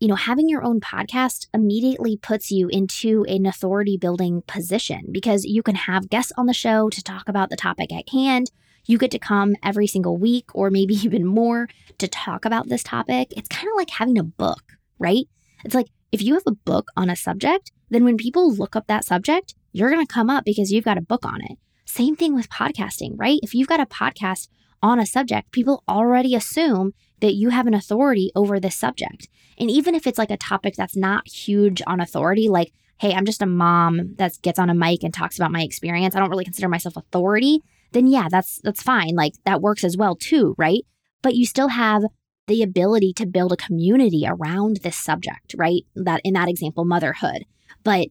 You 0.00 0.08
know, 0.08 0.16
having 0.16 0.48
your 0.48 0.62
own 0.62 0.80
podcast 0.80 1.46
immediately 1.54 2.16
puts 2.16 2.50
you 2.50 2.68
into 2.68 3.24
an 3.24 3.46
authority 3.46 3.96
building 3.96 4.42
position 4.46 5.06
because 5.10 5.44
you 5.44 5.62
can 5.62 5.76
have 5.76 6.10
guests 6.10 6.32
on 6.36 6.46
the 6.46 6.52
show 6.52 6.90
to 6.90 7.02
talk 7.02 7.28
about 7.28 7.48
the 7.48 7.56
topic 7.56 7.92
at 7.92 8.08
hand. 8.10 8.50
You 8.86 8.98
get 8.98 9.10
to 9.12 9.18
come 9.18 9.54
every 9.62 9.86
single 9.86 10.16
week 10.16 10.54
or 10.54 10.68
maybe 10.70 10.94
even 11.04 11.24
more 11.24 11.68
to 11.98 12.08
talk 12.08 12.44
about 12.44 12.68
this 12.68 12.82
topic. 12.82 13.28
It's 13.36 13.48
kind 13.48 13.68
of 13.68 13.76
like 13.76 13.90
having 13.90 14.18
a 14.18 14.24
book, 14.24 14.74
right? 14.98 15.26
It's 15.64 15.74
like 15.74 15.88
if 16.12 16.22
you 16.22 16.34
have 16.34 16.46
a 16.46 16.52
book 16.52 16.88
on 16.96 17.08
a 17.08 17.16
subject, 17.16 17.72
then 17.90 18.04
when 18.04 18.16
people 18.16 18.52
look 18.52 18.76
up 18.76 18.86
that 18.88 19.04
subject, 19.04 19.54
you're 19.72 19.90
going 19.90 20.04
to 20.04 20.12
come 20.12 20.30
up 20.30 20.44
because 20.44 20.70
you've 20.70 20.84
got 20.84 20.98
a 20.98 21.02
book 21.02 21.24
on 21.24 21.40
it. 21.42 21.58
Same 21.84 22.14
thing 22.14 22.34
with 22.34 22.50
podcasting, 22.50 23.12
right? 23.16 23.40
If 23.42 23.54
you've 23.54 23.68
got 23.68 23.80
a 23.80 23.86
podcast 23.86 24.48
on 24.82 24.98
a 24.98 25.06
subject, 25.06 25.50
people 25.50 25.82
already 25.88 26.34
assume 26.34 26.92
that 27.24 27.32
you 27.32 27.48
have 27.48 27.66
an 27.66 27.72
authority 27.72 28.30
over 28.34 28.60
this 28.60 28.76
subject. 28.76 29.30
And 29.58 29.70
even 29.70 29.94
if 29.94 30.06
it's 30.06 30.18
like 30.18 30.30
a 30.30 30.36
topic 30.36 30.74
that's 30.76 30.94
not 30.94 31.26
huge 31.26 31.80
on 31.86 31.98
authority, 31.98 32.50
like, 32.50 32.70
hey, 32.98 33.14
I'm 33.14 33.24
just 33.24 33.40
a 33.40 33.46
mom 33.46 34.14
that 34.16 34.34
gets 34.42 34.58
on 34.58 34.68
a 34.68 34.74
mic 34.74 35.02
and 35.02 35.14
talks 35.14 35.38
about 35.38 35.50
my 35.50 35.62
experience, 35.62 36.14
I 36.14 36.20
don't 36.20 36.28
really 36.28 36.44
consider 36.44 36.68
myself 36.68 36.98
authority, 36.98 37.60
then 37.92 38.08
yeah, 38.08 38.28
that's 38.30 38.60
that's 38.62 38.82
fine. 38.82 39.14
Like 39.14 39.32
that 39.46 39.62
works 39.62 39.84
as 39.84 39.96
well 39.96 40.16
too, 40.16 40.54
right? 40.58 40.82
But 41.22 41.34
you 41.34 41.46
still 41.46 41.68
have 41.68 42.02
the 42.46 42.62
ability 42.62 43.14
to 43.14 43.24
build 43.24 43.52
a 43.52 43.56
community 43.56 44.24
around 44.28 44.80
this 44.82 44.98
subject, 44.98 45.54
right? 45.56 45.84
That 45.96 46.20
in 46.24 46.34
that 46.34 46.50
example, 46.50 46.84
motherhood. 46.84 47.46
But 47.84 48.08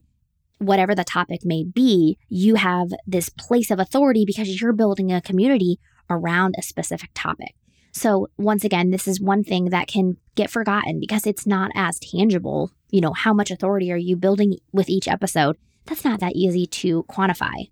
whatever 0.58 0.92
the 0.92 1.04
topic 1.04 1.44
may 1.44 1.62
be, 1.62 2.18
you 2.28 2.56
have 2.56 2.88
this 3.06 3.28
place 3.28 3.70
of 3.70 3.78
authority 3.78 4.24
because 4.26 4.60
you're 4.60 4.72
building 4.72 5.12
a 5.12 5.20
community 5.20 5.78
around 6.10 6.56
a 6.58 6.62
specific 6.62 7.10
topic. 7.14 7.54
So, 7.94 8.26
once 8.36 8.64
again, 8.64 8.90
this 8.90 9.06
is 9.06 9.20
one 9.20 9.44
thing 9.44 9.66
that 9.66 9.86
can 9.86 10.16
get 10.34 10.50
forgotten 10.50 10.98
because 10.98 11.26
it's 11.26 11.46
not 11.46 11.70
as 11.76 12.00
tangible. 12.00 12.72
You 12.90 13.00
know, 13.00 13.12
how 13.12 13.32
much 13.32 13.52
authority 13.52 13.92
are 13.92 13.96
you 13.96 14.16
building 14.16 14.56
with 14.72 14.88
each 14.88 15.06
episode? 15.06 15.56
That's 15.86 16.04
not 16.04 16.18
that 16.18 16.34
easy 16.34 16.66
to 16.66 17.04
quantify. 17.04 17.70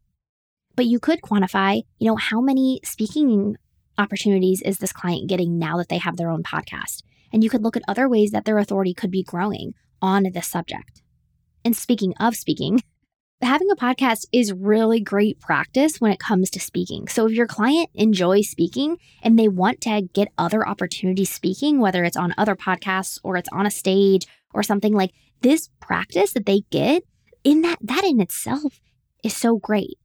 But 0.76 0.86
you 0.86 1.00
could 1.00 1.22
quantify, 1.22 1.82
you 1.98 2.06
know, 2.06 2.16
how 2.16 2.40
many 2.40 2.80
speaking 2.84 3.56
opportunities 3.98 4.62
is 4.62 4.78
this 4.78 4.92
client 4.92 5.28
getting 5.28 5.58
now 5.58 5.76
that 5.76 5.88
they 5.88 5.98
have 5.98 6.16
their 6.16 6.30
own 6.30 6.44
podcast? 6.44 7.02
And 7.32 7.42
you 7.42 7.50
could 7.50 7.64
look 7.64 7.76
at 7.76 7.82
other 7.88 8.08
ways 8.08 8.30
that 8.30 8.44
their 8.44 8.58
authority 8.58 8.94
could 8.94 9.10
be 9.10 9.24
growing 9.24 9.74
on 10.00 10.30
this 10.32 10.46
subject. 10.46 11.02
And 11.64 11.76
speaking 11.76 12.14
of 12.20 12.36
speaking, 12.36 12.80
having 13.42 13.70
a 13.70 13.76
podcast 13.76 14.26
is 14.32 14.52
really 14.52 15.00
great 15.00 15.40
practice 15.40 16.00
when 16.00 16.12
it 16.12 16.18
comes 16.18 16.50
to 16.50 16.60
speaking. 16.60 17.08
So 17.08 17.26
if 17.26 17.32
your 17.32 17.46
client 17.46 17.90
enjoys 17.94 18.48
speaking 18.48 18.98
and 19.22 19.38
they 19.38 19.48
want 19.48 19.80
to 19.82 20.02
get 20.12 20.28
other 20.38 20.66
opportunities 20.66 21.30
speaking, 21.30 21.80
whether 21.80 22.04
it's 22.04 22.16
on 22.16 22.34
other 22.38 22.56
podcasts 22.56 23.18
or 23.22 23.36
it's 23.36 23.48
on 23.52 23.66
a 23.66 23.70
stage 23.70 24.26
or 24.54 24.62
something 24.62 24.94
like 24.94 25.12
this 25.40 25.70
practice 25.80 26.32
that 26.34 26.46
they 26.46 26.62
get 26.70 27.02
in 27.44 27.62
that 27.62 27.78
that 27.80 28.04
in 28.04 28.20
itself 28.20 28.80
is 29.24 29.36
so 29.36 29.56
great. 29.56 29.98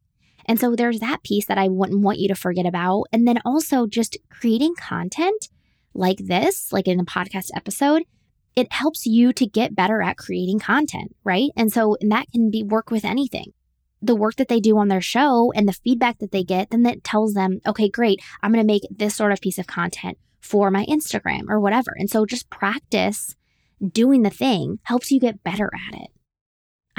And 0.45 0.59
so 0.59 0.75
there's 0.75 0.99
that 0.99 1.23
piece 1.23 1.45
that 1.47 1.57
I 1.57 1.67
wouldn't 1.67 2.01
want 2.01 2.19
you 2.19 2.27
to 2.29 2.35
forget 2.35 2.65
about. 2.65 3.05
And 3.11 3.27
then 3.27 3.39
also 3.45 3.85
just 3.85 4.17
creating 4.29 4.75
content 4.79 5.49
like 5.93 6.17
this, 6.19 6.71
like 6.71 6.87
in 6.87 6.99
a 6.99 7.05
podcast 7.05 7.49
episode, 7.55 8.03
it 8.57 8.73
helps 8.73 9.05
you 9.05 9.31
to 9.31 9.45
get 9.45 9.75
better 9.75 10.01
at 10.01 10.17
creating 10.17 10.57
content, 10.57 11.15
right? 11.23 11.51
And 11.55 11.71
so 11.71 11.95
and 12.01 12.11
that 12.11 12.25
can 12.33 12.49
be 12.49 12.63
work 12.63 12.89
with 12.89 13.05
anything. 13.05 13.53
The 14.01 14.15
work 14.15 14.35
that 14.37 14.47
they 14.47 14.59
do 14.59 14.77
on 14.79 14.87
their 14.87 15.01
show 15.01 15.53
and 15.55 15.67
the 15.67 15.73
feedback 15.73 16.17
that 16.19 16.31
they 16.31 16.43
get, 16.43 16.71
then 16.71 16.81
that 16.83 17.03
tells 17.03 17.33
them, 17.33 17.59
okay, 17.67 17.87
great, 17.87 18.19
I'm 18.41 18.51
going 18.51 18.63
to 18.63 18.73
make 18.73 18.81
this 18.89 19.15
sort 19.15 19.31
of 19.31 19.41
piece 19.41 19.59
of 19.59 19.67
content 19.67 20.17
for 20.41 20.71
my 20.71 20.85
Instagram 20.85 21.43
or 21.49 21.59
whatever. 21.59 21.95
And 21.97 22.09
so 22.09 22.25
just 22.25 22.49
practice 22.49 23.35
doing 23.91 24.23
the 24.23 24.31
thing 24.31 24.79
helps 24.83 25.11
you 25.11 25.19
get 25.19 25.43
better 25.43 25.69
at 25.89 25.99
it. 25.99 26.09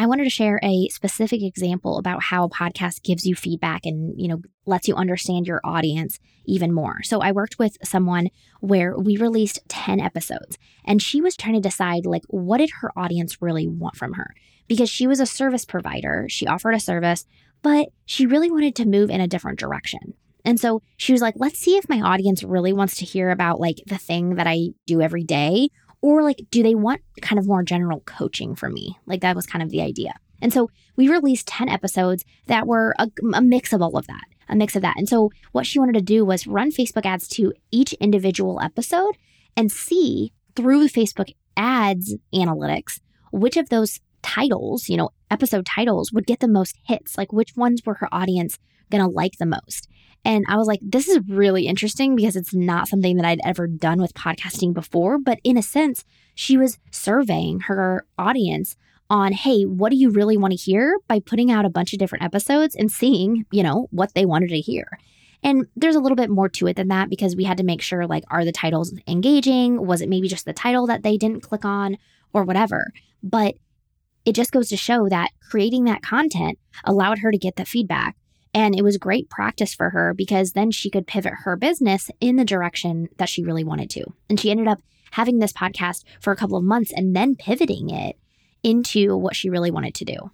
I 0.00 0.06
wanted 0.06 0.24
to 0.24 0.30
share 0.30 0.60
a 0.62 0.88
specific 0.90 1.42
example 1.42 1.98
about 1.98 2.22
how 2.22 2.44
a 2.44 2.48
podcast 2.48 3.02
gives 3.02 3.26
you 3.26 3.34
feedback 3.34 3.84
and, 3.84 4.14
you 4.16 4.28
know, 4.28 4.40
lets 4.64 4.86
you 4.86 4.94
understand 4.94 5.48
your 5.48 5.60
audience 5.64 6.20
even 6.46 6.72
more. 6.72 7.02
So 7.02 7.20
I 7.20 7.32
worked 7.32 7.58
with 7.58 7.76
someone 7.82 8.28
where 8.60 8.96
we 8.96 9.16
released 9.16 9.58
10 9.66 9.98
episodes 9.98 10.56
and 10.84 11.02
she 11.02 11.20
was 11.20 11.36
trying 11.36 11.54
to 11.54 11.60
decide 11.60 12.06
like 12.06 12.22
what 12.28 12.58
did 12.58 12.70
her 12.80 12.96
audience 12.96 13.42
really 13.42 13.66
want 13.66 13.96
from 13.96 14.12
her? 14.12 14.34
Because 14.68 14.88
she 14.88 15.08
was 15.08 15.18
a 15.18 15.26
service 15.26 15.64
provider, 15.64 16.26
she 16.28 16.46
offered 16.46 16.74
a 16.76 16.80
service, 16.80 17.26
but 17.62 17.88
she 18.06 18.24
really 18.24 18.52
wanted 18.52 18.76
to 18.76 18.86
move 18.86 19.10
in 19.10 19.20
a 19.20 19.26
different 19.26 19.58
direction. 19.58 20.14
And 20.44 20.60
so 20.60 20.80
she 20.96 21.12
was 21.12 21.20
like, 21.20 21.34
let's 21.36 21.58
see 21.58 21.76
if 21.76 21.88
my 21.88 22.00
audience 22.00 22.44
really 22.44 22.72
wants 22.72 22.96
to 22.98 23.04
hear 23.04 23.30
about 23.30 23.58
like 23.58 23.78
the 23.86 23.98
thing 23.98 24.36
that 24.36 24.46
I 24.46 24.68
do 24.86 25.02
every 25.02 25.24
day 25.24 25.70
or 26.00 26.22
like, 26.22 26.42
do 26.50 26.62
they 26.62 26.74
want 26.74 27.02
kind 27.20 27.38
of 27.38 27.46
more 27.46 27.62
general 27.62 28.00
coaching 28.00 28.54
from 28.54 28.74
me? 28.74 28.98
Like, 29.06 29.20
that 29.22 29.36
was 29.36 29.46
kind 29.46 29.62
of 29.62 29.70
the 29.70 29.82
idea. 29.82 30.14
And 30.40 30.52
so 30.52 30.70
we 30.96 31.08
released 31.08 31.48
10 31.48 31.68
episodes 31.68 32.24
that 32.46 32.66
were 32.66 32.94
a, 32.98 33.08
a, 33.34 33.42
mix 33.42 33.72
of 33.72 33.82
all 33.82 33.96
of 33.96 34.06
that, 34.06 34.24
a 34.48 34.54
mix 34.54 34.76
of 34.76 34.82
that. 34.82 34.96
And 34.96 35.08
so 35.08 35.30
what 35.52 35.66
she 35.66 35.80
wanted 35.80 35.94
to 35.94 36.00
do 36.00 36.24
was 36.24 36.46
run 36.46 36.70
Facebook 36.70 37.04
ads 37.04 37.26
to 37.28 37.52
each 37.72 37.92
individual 37.94 38.60
episode 38.60 39.16
and 39.56 39.72
see 39.72 40.32
through 40.54 40.88
Facebook 40.88 41.34
ads 41.56 42.14
analytics 42.32 43.00
which 43.32 43.56
of 43.56 43.68
those 43.68 44.00
titles, 44.22 44.88
you 44.88 44.96
know, 44.96 45.10
episode 45.30 45.66
titles 45.66 46.12
would 46.12 46.26
get 46.26 46.40
the 46.40 46.48
most 46.48 46.76
hits, 46.86 47.18
like 47.18 47.32
which 47.32 47.56
ones 47.56 47.82
were 47.84 47.94
her 47.94 48.08
audience 48.12 48.58
going 48.90 49.02
to 49.02 49.10
like 49.10 49.38
the 49.38 49.46
most. 49.46 49.88
And 50.25 50.44
I 50.48 50.56
was 50.56 50.66
like, 50.66 50.80
this 50.82 51.08
is 51.08 51.20
really 51.28 51.66
interesting 51.66 52.14
because 52.16 52.37
it's 52.37 52.54
not 52.54 52.88
something 52.88 53.16
that 53.16 53.25
I'd 53.25 53.40
ever 53.44 53.66
done 53.66 54.00
with 54.00 54.14
podcasting 54.14 54.75
before. 54.75 55.18
But 55.18 55.40
in 55.44 55.56
a 55.56 55.62
sense, 55.62 56.04
she 56.34 56.56
was 56.56 56.78
surveying 56.90 57.60
her 57.60 58.04
audience 58.18 58.76
on, 59.10 59.32
hey, 59.32 59.62
what 59.62 59.90
do 59.90 59.96
you 59.96 60.10
really 60.10 60.37
want 60.37 60.52
to 60.52 60.56
hear 60.56 60.98
by 61.08 61.20
putting 61.20 61.50
out 61.50 61.64
a 61.64 61.70
bunch 61.70 61.92
of 61.92 61.98
different 61.98 62.25
episodes 62.25 62.75
and 62.75 62.92
seeing, 62.92 63.46
you 63.50 63.62
know, 63.62 63.88
what 63.90 64.12
they 64.14 64.26
wanted 64.26 64.50
to 64.50 64.60
hear. 64.60 64.98
And 65.42 65.66
there's 65.76 65.94
a 65.94 66.00
little 66.00 66.16
bit 66.16 66.30
more 66.30 66.48
to 66.48 66.66
it 66.66 66.76
than 66.76 66.88
that 66.88 67.08
because 67.08 67.37
we 67.37 67.44
had 67.44 67.58
to 67.58 67.64
make 67.64 67.80
sure 67.80 68.06
like, 68.06 68.25
are 68.30 68.44
the 68.44 68.52
titles 68.52 68.92
engaging? 69.06 69.87
Was 69.87 70.02
it 70.02 70.08
maybe 70.08 70.28
just 70.28 70.44
the 70.44 70.52
title 70.52 70.87
that 70.88 71.02
they 71.02 71.16
didn't 71.16 71.42
click 71.42 71.64
on 71.64 71.96
or 72.32 72.42
whatever? 72.44 72.92
But 73.22 73.54
it 74.25 74.34
just 74.34 74.52
goes 74.52 74.68
to 74.68 74.76
show 74.76 75.08
that 75.08 75.30
creating 75.48 75.84
that 75.84 76.02
content 76.02 76.58
allowed 76.84 77.20
her 77.20 77.30
to 77.30 77.38
get 77.38 77.56
the 77.56 77.64
feedback 77.64 78.16
and 78.54 78.74
it 78.76 78.82
was 78.82 78.96
great 78.96 79.28
practice 79.28 79.74
for 79.74 79.90
her 79.90 80.14
because 80.14 80.52
then 80.52 80.70
she 80.70 80.90
could 80.90 81.06
pivot 81.06 81.32
her 81.44 81.56
business 81.56 82.10
in 82.20 82.36
the 82.36 82.44
direction 82.44 83.08
that 83.18 83.28
she 83.28 83.44
really 83.44 83.64
wanted 83.64 83.90
to. 83.90 84.04
And 84.28 84.38
she 84.38 84.50
ended 84.50 84.68
up 84.68 84.80
having 85.12 85.38
this 85.38 85.52
podcast 85.52 86.04
for 86.20 86.32
a 86.32 86.36
couple 86.36 86.56
of 86.56 86.64
months 86.64 86.92
and 86.94 87.14
then 87.14 87.34
pivoting 87.36 87.90
it 87.90 88.16
into 88.62 89.16
what 89.16 89.36
she 89.36 89.48
really 89.50 89.70
wanted 89.70 89.94
to 89.94 90.04
do. 90.04 90.30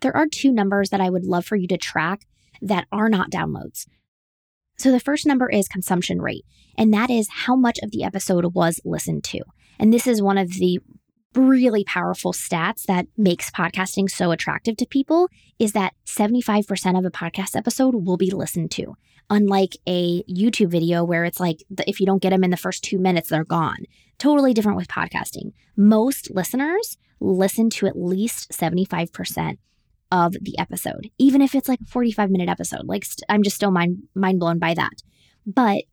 there 0.00 0.16
are 0.16 0.26
two 0.26 0.52
numbers 0.52 0.90
that 0.90 1.00
I 1.00 1.08
would 1.08 1.24
love 1.24 1.46
for 1.46 1.56
you 1.56 1.66
to 1.68 1.78
track 1.78 2.26
that 2.60 2.86
are 2.92 3.08
not 3.08 3.30
downloads. 3.30 3.86
So 4.76 4.92
the 4.92 5.00
first 5.00 5.24
number 5.26 5.48
is 5.48 5.66
consumption 5.66 6.20
rate, 6.20 6.44
and 6.76 6.92
that 6.92 7.10
is 7.10 7.28
how 7.30 7.56
much 7.56 7.78
of 7.82 7.90
the 7.90 8.04
episode 8.04 8.54
was 8.54 8.80
listened 8.84 9.24
to. 9.24 9.40
And 9.78 9.92
this 9.92 10.06
is 10.06 10.20
one 10.20 10.36
of 10.36 10.50
the 10.54 10.78
really 11.36 11.84
powerful 11.84 12.32
stats 12.32 12.84
that 12.84 13.06
makes 13.16 13.50
podcasting 13.50 14.10
so 14.10 14.30
attractive 14.30 14.76
to 14.78 14.86
people 14.86 15.28
is 15.58 15.72
that 15.72 15.94
75% 16.06 16.98
of 16.98 17.04
a 17.04 17.10
podcast 17.10 17.56
episode 17.56 17.94
will 18.06 18.16
be 18.16 18.30
listened 18.30 18.70
to. 18.72 18.96
Unlike 19.30 19.76
a 19.86 20.22
YouTube 20.24 20.68
video 20.68 21.02
where 21.02 21.24
it's 21.24 21.40
like 21.40 21.62
if 21.86 22.00
you 22.00 22.06
don't 22.06 22.22
get 22.22 22.30
them 22.30 22.44
in 22.44 22.50
the 22.50 22.56
first 22.56 22.84
2 22.84 22.98
minutes 22.98 23.30
they're 23.30 23.44
gone. 23.44 23.84
Totally 24.18 24.54
different 24.54 24.76
with 24.76 24.88
podcasting. 24.88 25.52
Most 25.76 26.30
listeners 26.30 26.98
listen 27.20 27.70
to 27.70 27.86
at 27.86 27.96
least 27.96 28.52
75% 28.52 29.58
of 30.12 30.34
the 30.40 30.58
episode, 30.58 31.10
even 31.18 31.42
if 31.42 31.54
it's 31.54 31.68
like 31.68 31.80
a 31.80 31.86
45 31.86 32.30
minute 32.30 32.48
episode. 32.48 32.86
Like 32.86 33.04
st- 33.04 33.24
I'm 33.28 33.42
just 33.42 33.56
still 33.56 33.70
mind 33.70 34.02
mind 34.14 34.38
blown 34.38 34.58
by 34.58 34.74
that. 34.74 35.02
But 35.46 35.84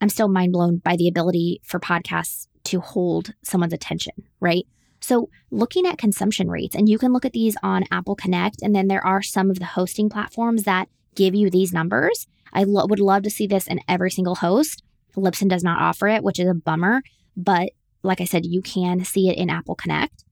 I'm 0.00 0.08
still 0.08 0.28
mind 0.28 0.52
blown 0.52 0.78
by 0.78 0.96
the 0.96 1.08
ability 1.08 1.60
for 1.64 1.80
podcasts 1.80 2.46
to 2.64 2.80
hold 2.80 3.34
someone's 3.42 3.72
attention, 3.72 4.12
right? 4.40 4.66
So, 5.00 5.28
looking 5.50 5.86
at 5.86 5.98
consumption 5.98 6.50
rates, 6.50 6.74
and 6.74 6.88
you 6.88 6.98
can 6.98 7.12
look 7.12 7.24
at 7.24 7.32
these 7.32 7.56
on 7.62 7.84
Apple 7.90 8.16
Connect, 8.16 8.62
and 8.62 8.74
then 8.74 8.88
there 8.88 9.04
are 9.04 9.22
some 9.22 9.50
of 9.50 9.58
the 9.58 9.64
hosting 9.64 10.08
platforms 10.08 10.64
that 10.64 10.88
give 11.14 11.34
you 11.34 11.50
these 11.50 11.72
numbers. 11.72 12.26
I 12.52 12.64
lo- 12.64 12.86
would 12.86 13.00
love 13.00 13.22
to 13.22 13.30
see 13.30 13.46
this 13.46 13.66
in 13.66 13.80
every 13.88 14.10
single 14.10 14.36
host. 14.36 14.82
Libsyn 15.16 15.48
does 15.48 15.64
not 15.64 15.80
offer 15.80 16.08
it, 16.08 16.22
which 16.22 16.38
is 16.38 16.48
a 16.48 16.54
bummer, 16.54 17.02
but 17.36 17.70
like 18.02 18.20
I 18.20 18.24
said, 18.24 18.46
you 18.46 18.62
can 18.62 19.04
see 19.04 19.28
it 19.28 19.38
in 19.38 19.50
Apple 19.50 19.74
Connect. 19.74 20.24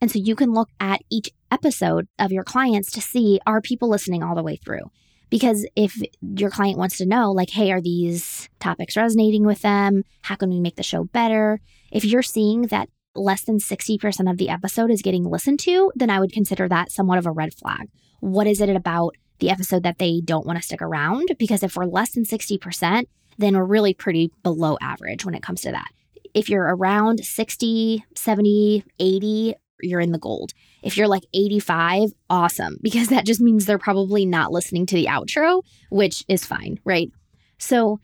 And 0.00 0.10
so 0.10 0.18
you 0.18 0.36
can 0.36 0.52
look 0.52 0.68
at 0.78 1.02
each 1.10 1.30
episode 1.50 2.08
of 2.18 2.32
your 2.32 2.44
clients 2.44 2.90
to 2.92 3.00
see 3.00 3.40
are 3.46 3.60
people 3.60 3.88
listening 3.88 4.22
all 4.22 4.34
the 4.34 4.42
way 4.42 4.56
through? 4.56 4.90
Because 5.30 5.66
if 5.74 6.00
your 6.20 6.50
client 6.50 6.78
wants 6.78 6.98
to 6.98 7.06
know, 7.06 7.32
like, 7.32 7.50
hey, 7.50 7.72
are 7.72 7.80
these 7.80 8.48
topics 8.60 8.96
resonating 8.96 9.44
with 9.44 9.62
them? 9.62 10.04
How 10.22 10.36
can 10.36 10.50
we 10.50 10.60
make 10.60 10.76
the 10.76 10.82
show 10.82 11.04
better? 11.04 11.60
If 11.90 12.04
you're 12.04 12.22
seeing 12.22 12.62
that 12.62 12.88
less 13.14 13.44
than 13.44 13.58
60% 13.58 14.30
of 14.30 14.36
the 14.36 14.48
episode 14.48 14.90
is 14.90 15.02
getting 15.02 15.24
listened 15.24 15.60
to, 15.60 15.90
then 15.94 16.10
I 16.10 16.20
would 16.20 16.32
consider 16.32 16.68
that 16.68 16.92
somewhat 16.92 17.18
of 17.18 17.26
a 17.26 17.32
red 17.32 17.54
flag. 17.54 17.88
What 18.20 18.46
is 18.46 18.60
it 18.60 18.68
about 18.68 19.16
the 19.38 19.50
episode 19.50 19.82
that 19.82 19.98
they 19.98 20.20
don't 20.24 20.46
want 20.46 20.58
to 20.58 20.64
stick 20.64 20.82
around? 20.82 21.34
Because 21.38 21.62
if 21.62 21.76
we're 21.76 21.86
less 21.86 22.12
than 22.12 22.24
60%, 22.24 23.04
then 23.38 23.56
we're 23.56 23.64
really 23.64 23.94
pretty 23.94 24.32
below 24.42 24.76
average 24.80 25.24
when 25.24 25.34
it 25.34 25.42
comes 25.42 25.60
to 25.62 25.70
that. 25.70 25.88
If 26.34 26.48
you're 26.48 26.74
around 26.74 27.24
60, 27.24 28.04
70, 28.14 28.84
80, 28.98 29.54
you're 29.80 30.00
in 30.00 30.12
the 30.12 30.18
gold. 30.18 30.52
If 30.82 30.96
you're 30.96 31.08
like 31.08 31.24
85, 31.34 32.10
awesome, 32.30 32.78
because 32.82 33.08
that 33.08 33.26
just 33.26 33.40
means 33.40 33.66
they're 33.66 33.78
probably 33.78 34.26
not 34.26 34.52
listening 34.52 34.86
to 34.86 34.94
the 34.94 35.06
outro, 35.06 35.62
which 35.90 36.24
is 36.28 36.44
fine, 36.44 36.80
right? 36.84 37.10
So 37.58 38.00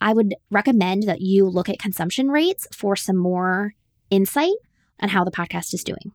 I 0.00 0.12
would 0.12 0.34
recommend 0.50 1.04
that 1.04 1.20
you 1.20 1.48
look 1.48 1.68
at 1.68 1.78
consumption 1.78 2.28
rates 2.28 2.66
for 2.72 2.96
some 2.96 3.16
more 3.16 3.74
insight 4.10 4.54
on 5.00 5.08
how 5.08 5.24
the 5.24 5.30
podcast 5.30 5.74
is 5.74 5.84
doing. 5.84 6.12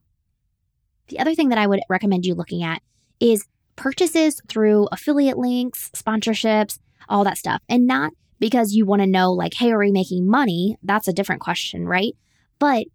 The 1.08 1.20
other 1.20 1.36
thing 1.36 1.50
that 1.50 1.58
I 1.58 1.68
would 1.68 1.82
recommend 1.90 2.26
you 2.26 2.36
looking 2.36 2.64
at 2.64 2.82
is 3.20 3.46
purchases 3.76 4.42
through 4.48 4.88
affiliate 4.92 5.38
links, 5.38 5.90
sponsorships, 5.96 6.80
all 7.10 7.24
that 7.24 7.38
stuff. 7.38 7.62
And 7.68 7.88
not 7.88 8.14
because 8.40 8.74
you 8.74 8.86
want 8.86 9.02
to 9.02 9.08
know, 9.08 9.32
like, 9.32 9.54
hey, 9.54 9.72
are 9.72 9.80
we 9.80 9.92
making 9.92 10.28
money? 10.28 10.78
That's 10.84 11.08
a 11.08 11.14
different 11.14 11.42
question, 11.42 11.88
right? 11.88 12.14
But 12.60 12.86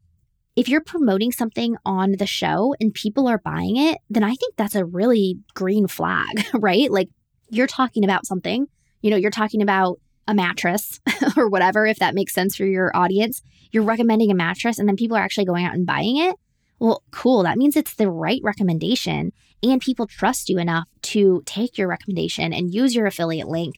if 0.57 0.71
you're 0.71 0.81
promoting 0.81 1.31
something 1.31 1.77
on 1.85 2.13
the 2.13 2.27
show 2.27 2.75
and 2.81 2.93
people 2.93 3.29
are 3.29 3.39
buying 3.39 3.77
it, 3.77 3.99
then 4.09 4.25
I 4.25 4.35
think 4.35 4.57
that's 4.57 4.75
a 4.75 4.87
really 4.87 5.39
green 5.55 5.87
flag, 5.87 6.45
right? 6.55 6.91
Like 6.91 7.11
you're 7.51 7.67
talking 7.67 8.05
about 8.05 8.27
something, 8.27 8.67
you 9.03 9.11
know, 9.11 9.17
you're 9.17 9.31
talking 9.31 9.63
about 9.63 10.01
a 10.27 10.35
mattress 10.35 10.99
or 11.37 11.49
whatever, 11.49 11.87
if 11.87 11.99
that 11.99 12.15
makes 12.15 12.35
sense 12.35 12.57
for 12.57 12.65
your 12.65 12.91
audience. 12.97 13.43
You're 13.71 13.85
recommending 13.85 14.31
a 14.31 14.35
mattress 14.35 14.79
and 14.79 14.89
then 14.89 14.97
people 14.97 15.17
are 15.17 15.23
actually 15.23 15.45
going 15.45 15.65
out 15.65 15.75
and 15.75 15.87
buying 15.87 16.17
it. 16.17 16.37
Well, 16.79 17.03
cool. 17.11 17.43
That 17.43 17.59
means 17.59 17.77
it's 17.77 17.95
the 17.95 18.11
right 18.11 18.41
recommendation 18.43 19.33
and 19.63 19.81
people 19.81 20.07
trust 20.07 20.49
you 20.49 20.59
enough 20.59 20.89
to 21.03 21.43
take 21.47 21.79
your 21.79 21.89
recommendation 21.89 22.53
and 22.53 22.73
use 22.73 22.95
your 22.95 23.07
affiliate 23.07 23.49
link. 23.49 23.77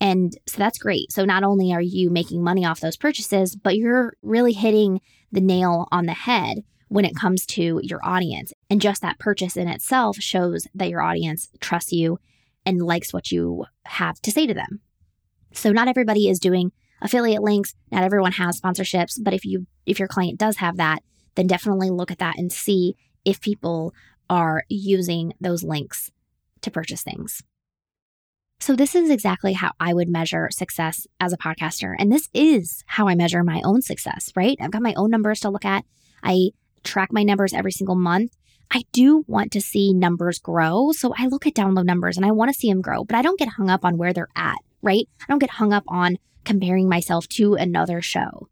And 0.00 0.32
so 0.46 0.58
that's 0.58 0.78
great. 0.78 1.12
So 1.12 1.24
not 1.24 1.44
only 1.44 1.72
are 1.72 1.82
you 1.82 2.08
making 2.10 2.42
money 2.42 2.64
off 2.64 2.80
those 2.80 2.96
purchases, 2.96 3.54
but 3.54 3.76
you're 3.76 4.14
really 4.22 4.52
hitting 4.52 5.00
the 5.32 5.40
nail 5.40 5.88
on 5.90 6.06
the 6.06 6.12
head 6.12 6.64
when 6.88 7.04
it 7.04 7.14
comes 7.14 7.46
to 7.46 7.80
your 7.82 8.00
audience. 8.04 8.52
And 8.68 8.80
just 8.80 9.02
that 9.02 9.18
purchase 9.18 9.56
in 9.56 9.68
itself 9.68 10.16
shows 10.16 10.66
that 10.74 10.88
your 10.88 11.02
audience 11.02 11.48
trusts 11.60 11.92
you 11.92 12.18
and 12.66 12.82
likes 12.82 13.12
what 13.12 13.30
you 13.30 13.64
have 13.86 14.20
to 14.22 14.30
say 14.30 14.46
to 14.46 14.54
them. 14.54 14.80
So 15.52 15.72
not 15.72 15.88
everybody 15.88 16.28
is 16.28 16.38
doing 16.38 16.72
affiliate 17.00 17.42
links, 17.42 17.74
not 17.90 18.04
everyone 18.04 18.32
has 18.32 18.60
sponsorships, 18.60 19.18
but 19.22 19.34
if 19.34 19.44
you 19.44 19.66
if 19.86 19.98
your 19.98 20.08
client 20.08 20.38
does 20.38 20.56
have 20.56 20.76
that, 20.76 21.02
then 21.34 21.46
definitely 21.46 21.90
look 21.90 22.10
at 22.10 22.18
that 22.18 22.38
and 22.38 22.52
see 22.52 22.96
if 23.24 23.40
people 23.40 23.94
are 24.28 24.64
using 24.68 25.32
those 25.40 25.62
links 25.62 26.10
to 26.62 26.70
purchase 26.70 27.02
things. 27.02 27.42
So, 28.62 28.76
this 28.76 28.94
is 28.94 29.08
exactly 29.08 29.54
how 29.54 29.72
I 29.80 29.94
would 29.94 30.08
measure 30.08 30.50
success 30.50 31.06
as 31.18 31.32
a 31.32 31.38
podcaster. 31.38 31.94
And 31.98 32.12
this 32.12 32.28
is 32.34 32.84
how 32.86 33.08
I 33.08 33.14
measure 33.14 33.42
my 33.42 33.62
own 33.64 33.80
success, 33.80 34.30
right? 34.36 34.58
I've 34.60 34.70
got 34.70 34.82
my 34.82 34.92
own 34.94 35.10
numbers 35.10 35.40
to 35.40 35.50
look 35.50 35.64
at. 35.64 35.86
I 36.22 36.50
track 36.84 37.08
my 37.10 37.22
numbers 37.22 37.54
every 37.54 37.72
single 37.72 37.96
month. 37.96 38.36
I 38.70 38.82
do 38.92 39.24
want 39.26 39.50
to 39.52 39.62
see 39.62 39.94
numbers 39.94 40.38
grow. 40.38 40.92
So, 40.92 41.14
I 41.16 41.26
look 41.26 41.46
at 41.46 41.54
download 41.54 41.86
numbers 41.86 42.18
and 42.18 42.26
I 42.26 42.32
want 42.32 42.52
to 42.52 42.58
see 42.58 42.68
them 42.68 42.82
grow, 42.82 43.02
but 43.02 43.16
I 43.16 43.22
don't 43.22 43.38
get 43.38 43.48
hung 43.48 43.70
up 43.70 43.82
on 43.82 43.96
where 43.96 44.12
they're 44.12 44.28
at, 44.36 44.58
right? 44.82 45.08
I 45.22 45.24
don't 45.26 45.38
get 45.38 45.50
hung 45.50 45.72
up 45.72 45.84
on 45.88 46.18
comparing 46.44 46.86
myself 46.86 47.28
to 47.28 47.54
another 47.54 48.02
show 48.02 48.48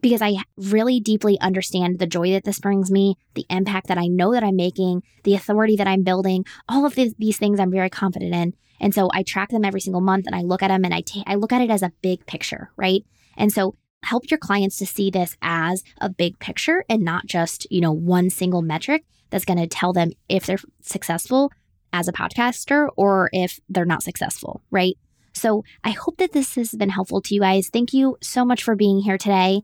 because 0.00 0.22
I 0.22 0.36
really 0.56 1.00
deeply 1.00 1.38
understand 1.40 1.98
the 1.98 2.06
joy 2.06 2.32
that 2.32 2.44
this 2.44 2.58
brings 2.58 2.90
me, 2.90 3.16
the 3.34 3.46
impact 3.50 3.88
that 3.88 3.98
I 3.98 4.06
know 4.06 4.32
that 4.32 4.44
I'm 4.44 4.56
making, 4.56 5.02
the 5.24 5.34
authority 5.34 5.76
that 5.76 5.88
I'm 5.88 6.02
building, 6.02 6.44
all 6.68 6.86
of 6.86 6.94
these, 6.94 7.14
these 7.18 7.38
things 7.38 7.58
I'm 7.58 7.70
very 7.70 7.90
confident 7.90 8.34
in. 8.34 8.54
And 8.80 8.94
so 8.94 9.10
I 9.12 9.22
track 9.22 9.50
them 9.50 9.64
every 9.64 9.80
single 9.80 10.00
month 10.00 10.26
and 10.26 10.36
I 10.36 10.42
look 10.42 10.62
at 10.62 10.68
them 10.68 10.84
and 10.84 10.94
I, 10.94 11.00
t- 11.00 11.24
I 11.26 11.34
look 11.34 11.52
at 11.52 11.62
it 11.62 11.70
as 11.70 11.82
a 11.82 11.92
big 12.00 12.26
picture, 12.26 12.70
right? 12.76 13.04
And 13.36 13.52
so 13.52 13.76
help 14.04 14.30
your 14.30 14.38
clients 14.38 14.76
to 14.78 14.86
see 14.86 15.10
this 15.10 15.36
as 15.42 15.82
a 16.00 16.08
big 16.08 16.38
picture 16.38 16.84
and 16.88 17.02
not 17.02 17.26
just, 17.26 17.66
you 17.70 17.80
know, 17.80 17.92
one 17.92 18.30
single 18.30 18.62
metric 18.62 19.04
that's 19.30 19.44
going 19.44 19.58
to 19.58 19.66
tell 19.66 19.92
them 19.92 20.12
if 20.28 20.46
they're 20.46 20.58
successful 20.80 21.50
as 21.92 22.06
a 22.06 22.12
podcaster 22.12 22.88
or 22.96 23.30
if 23.32 23.58
they're 23.68 23.84
not 23.84 24.02
successful, 24.02 24.62
right? 24.70 24.96
So 25.32 25.64
I 25.84 25.90
hope 25.90 26.18
that 26.18 26.32
this 26.32 26.54
has 26.56 26.72
been 26.72 26.90
helpful 26.90 27.20
to 27.22 27.34
you 27.34 27.40
guys. 27.40 27.68
Thank 27.68 27.92
you 27.92 28.16
so 28.22 28.44
much 28.44 28.62
for 28.62 28.74
being 28.74 29.00
here 29.00 29.18
today. 29.18 29.62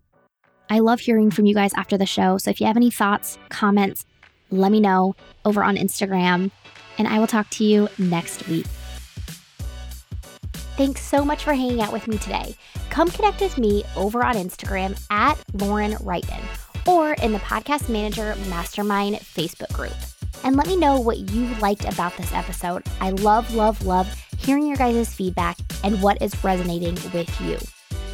I 0.70 0.78
love 0.80 1.00
hearing 1.00 1.30
from 1.30 1.46
you 1.46 1.54
guys 1.54 1.72
after 1.74 1.98
the 1.98 2.06
show. 2.06 2.38
So 2.38 2.50
if 2.50 2.60
you 2.60 2.66
have 2.66 2.76
any 2.76 2.90
thoughts, 2.90 3.38
comments, 3.48 4.06
let 4.50 4.72
me 4.72 4.80
know 4.80 5.14
over 5.44 5.62
on 5.62 5.76
Instagram, 5.76 6.50
and 6.98 7.08
I 7.08 7.18
will 7.18 7.26
talk 7.26 7.50
to 7.50 7.64
you 7.64 7.88
next 7.98 8.48
week. 8.48 8.66
Thanks 10.76 11.02
so 11.02 11.24
much 11.24 11.44
for 11.44 11.54
hanging 11.54 11.80
out 11.80 11.92
with 11.92 12.08
me 12.08 12.18
today. 12.18 12.56
Come 12.90 13.08
connect 13.08 13.40
with 13.40 13.58
me 13.58 13.84
over 13.96 14.24
on 14.24 14.34
Instagram 14.34 15.00
at 15.10 15.38
Lauren 15.52 15.92
Wrighton 15.94 16.42
or 16.86 17.14
in 17.14 17.32
the 17.32 17.38
Podcast 17.38 17.88
Manager 17.88 18.34
Mastermind 18.48 19.16
Facebook 19.16 19.72
group. 19.72 19.94
And 20.42 20.56
let 20.56 20.66
me 20.66 20.76
know 20.76 21.00
what 21.00 21.18
you 21.18 21.46
liked 21.56 21.84
about 21.84 22.16
this 22.16 22.32
episode. 22.32 22.82
I 23.00 23.10
love, 23.10 23.54
love, 23.54 23.84
love 23.86 24.12
hearing 24.36 24.66
your 24.66 24.76
guys' 24.76 25.14
feedback 25.14 25.56
and 25.82 26.02
what 26.02 26.20
is 26.20 26.42
resonating 26.44 26.94
with 27.12 27.40
you. 27.40 27.58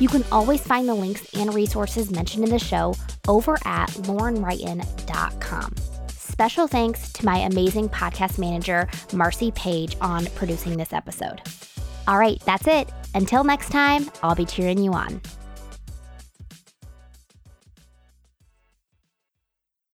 You 0.01 0.09
can 0.09 0.25
always 0.33 0.61
find 0.63 0.89
the 0.89 0.95
links 0.95 1.29
and 1.35 1.55
resources 1.55 2.11
mentioned 2.11 2.43
in 2.43 2.51
the 2.51 2.59
show 2.59 2.95
over 3.29 3.59
at 3.67 3.91
laurenwrighton.com. 3.91 5.75
Special 6.09 6.67
thanks 6.67 7.13
to 7.13 7.27
my 7.27 7.37
amazing 7.39 7.91
podcast 7.91 8.39
manager, 8.39 8.89
Marcy 9.13 9.51
Page, 9.53 9.97
on 10.01 10.25
producing 10.35 10.79
this 10.79 10.95
episode. 10.95 11.43
All 12.09 12.19
right, 12.19 12.41
that's 12.47 12.67
it. 12.67 12.91
Until 13.15 13.45
next 13.45 13.71
time, 13.71 14.11
I'll 14.23 14.35
be 14.35 14.47
cheering 14.47 14.83
you 14.83 14.95
on. 14.95 15.21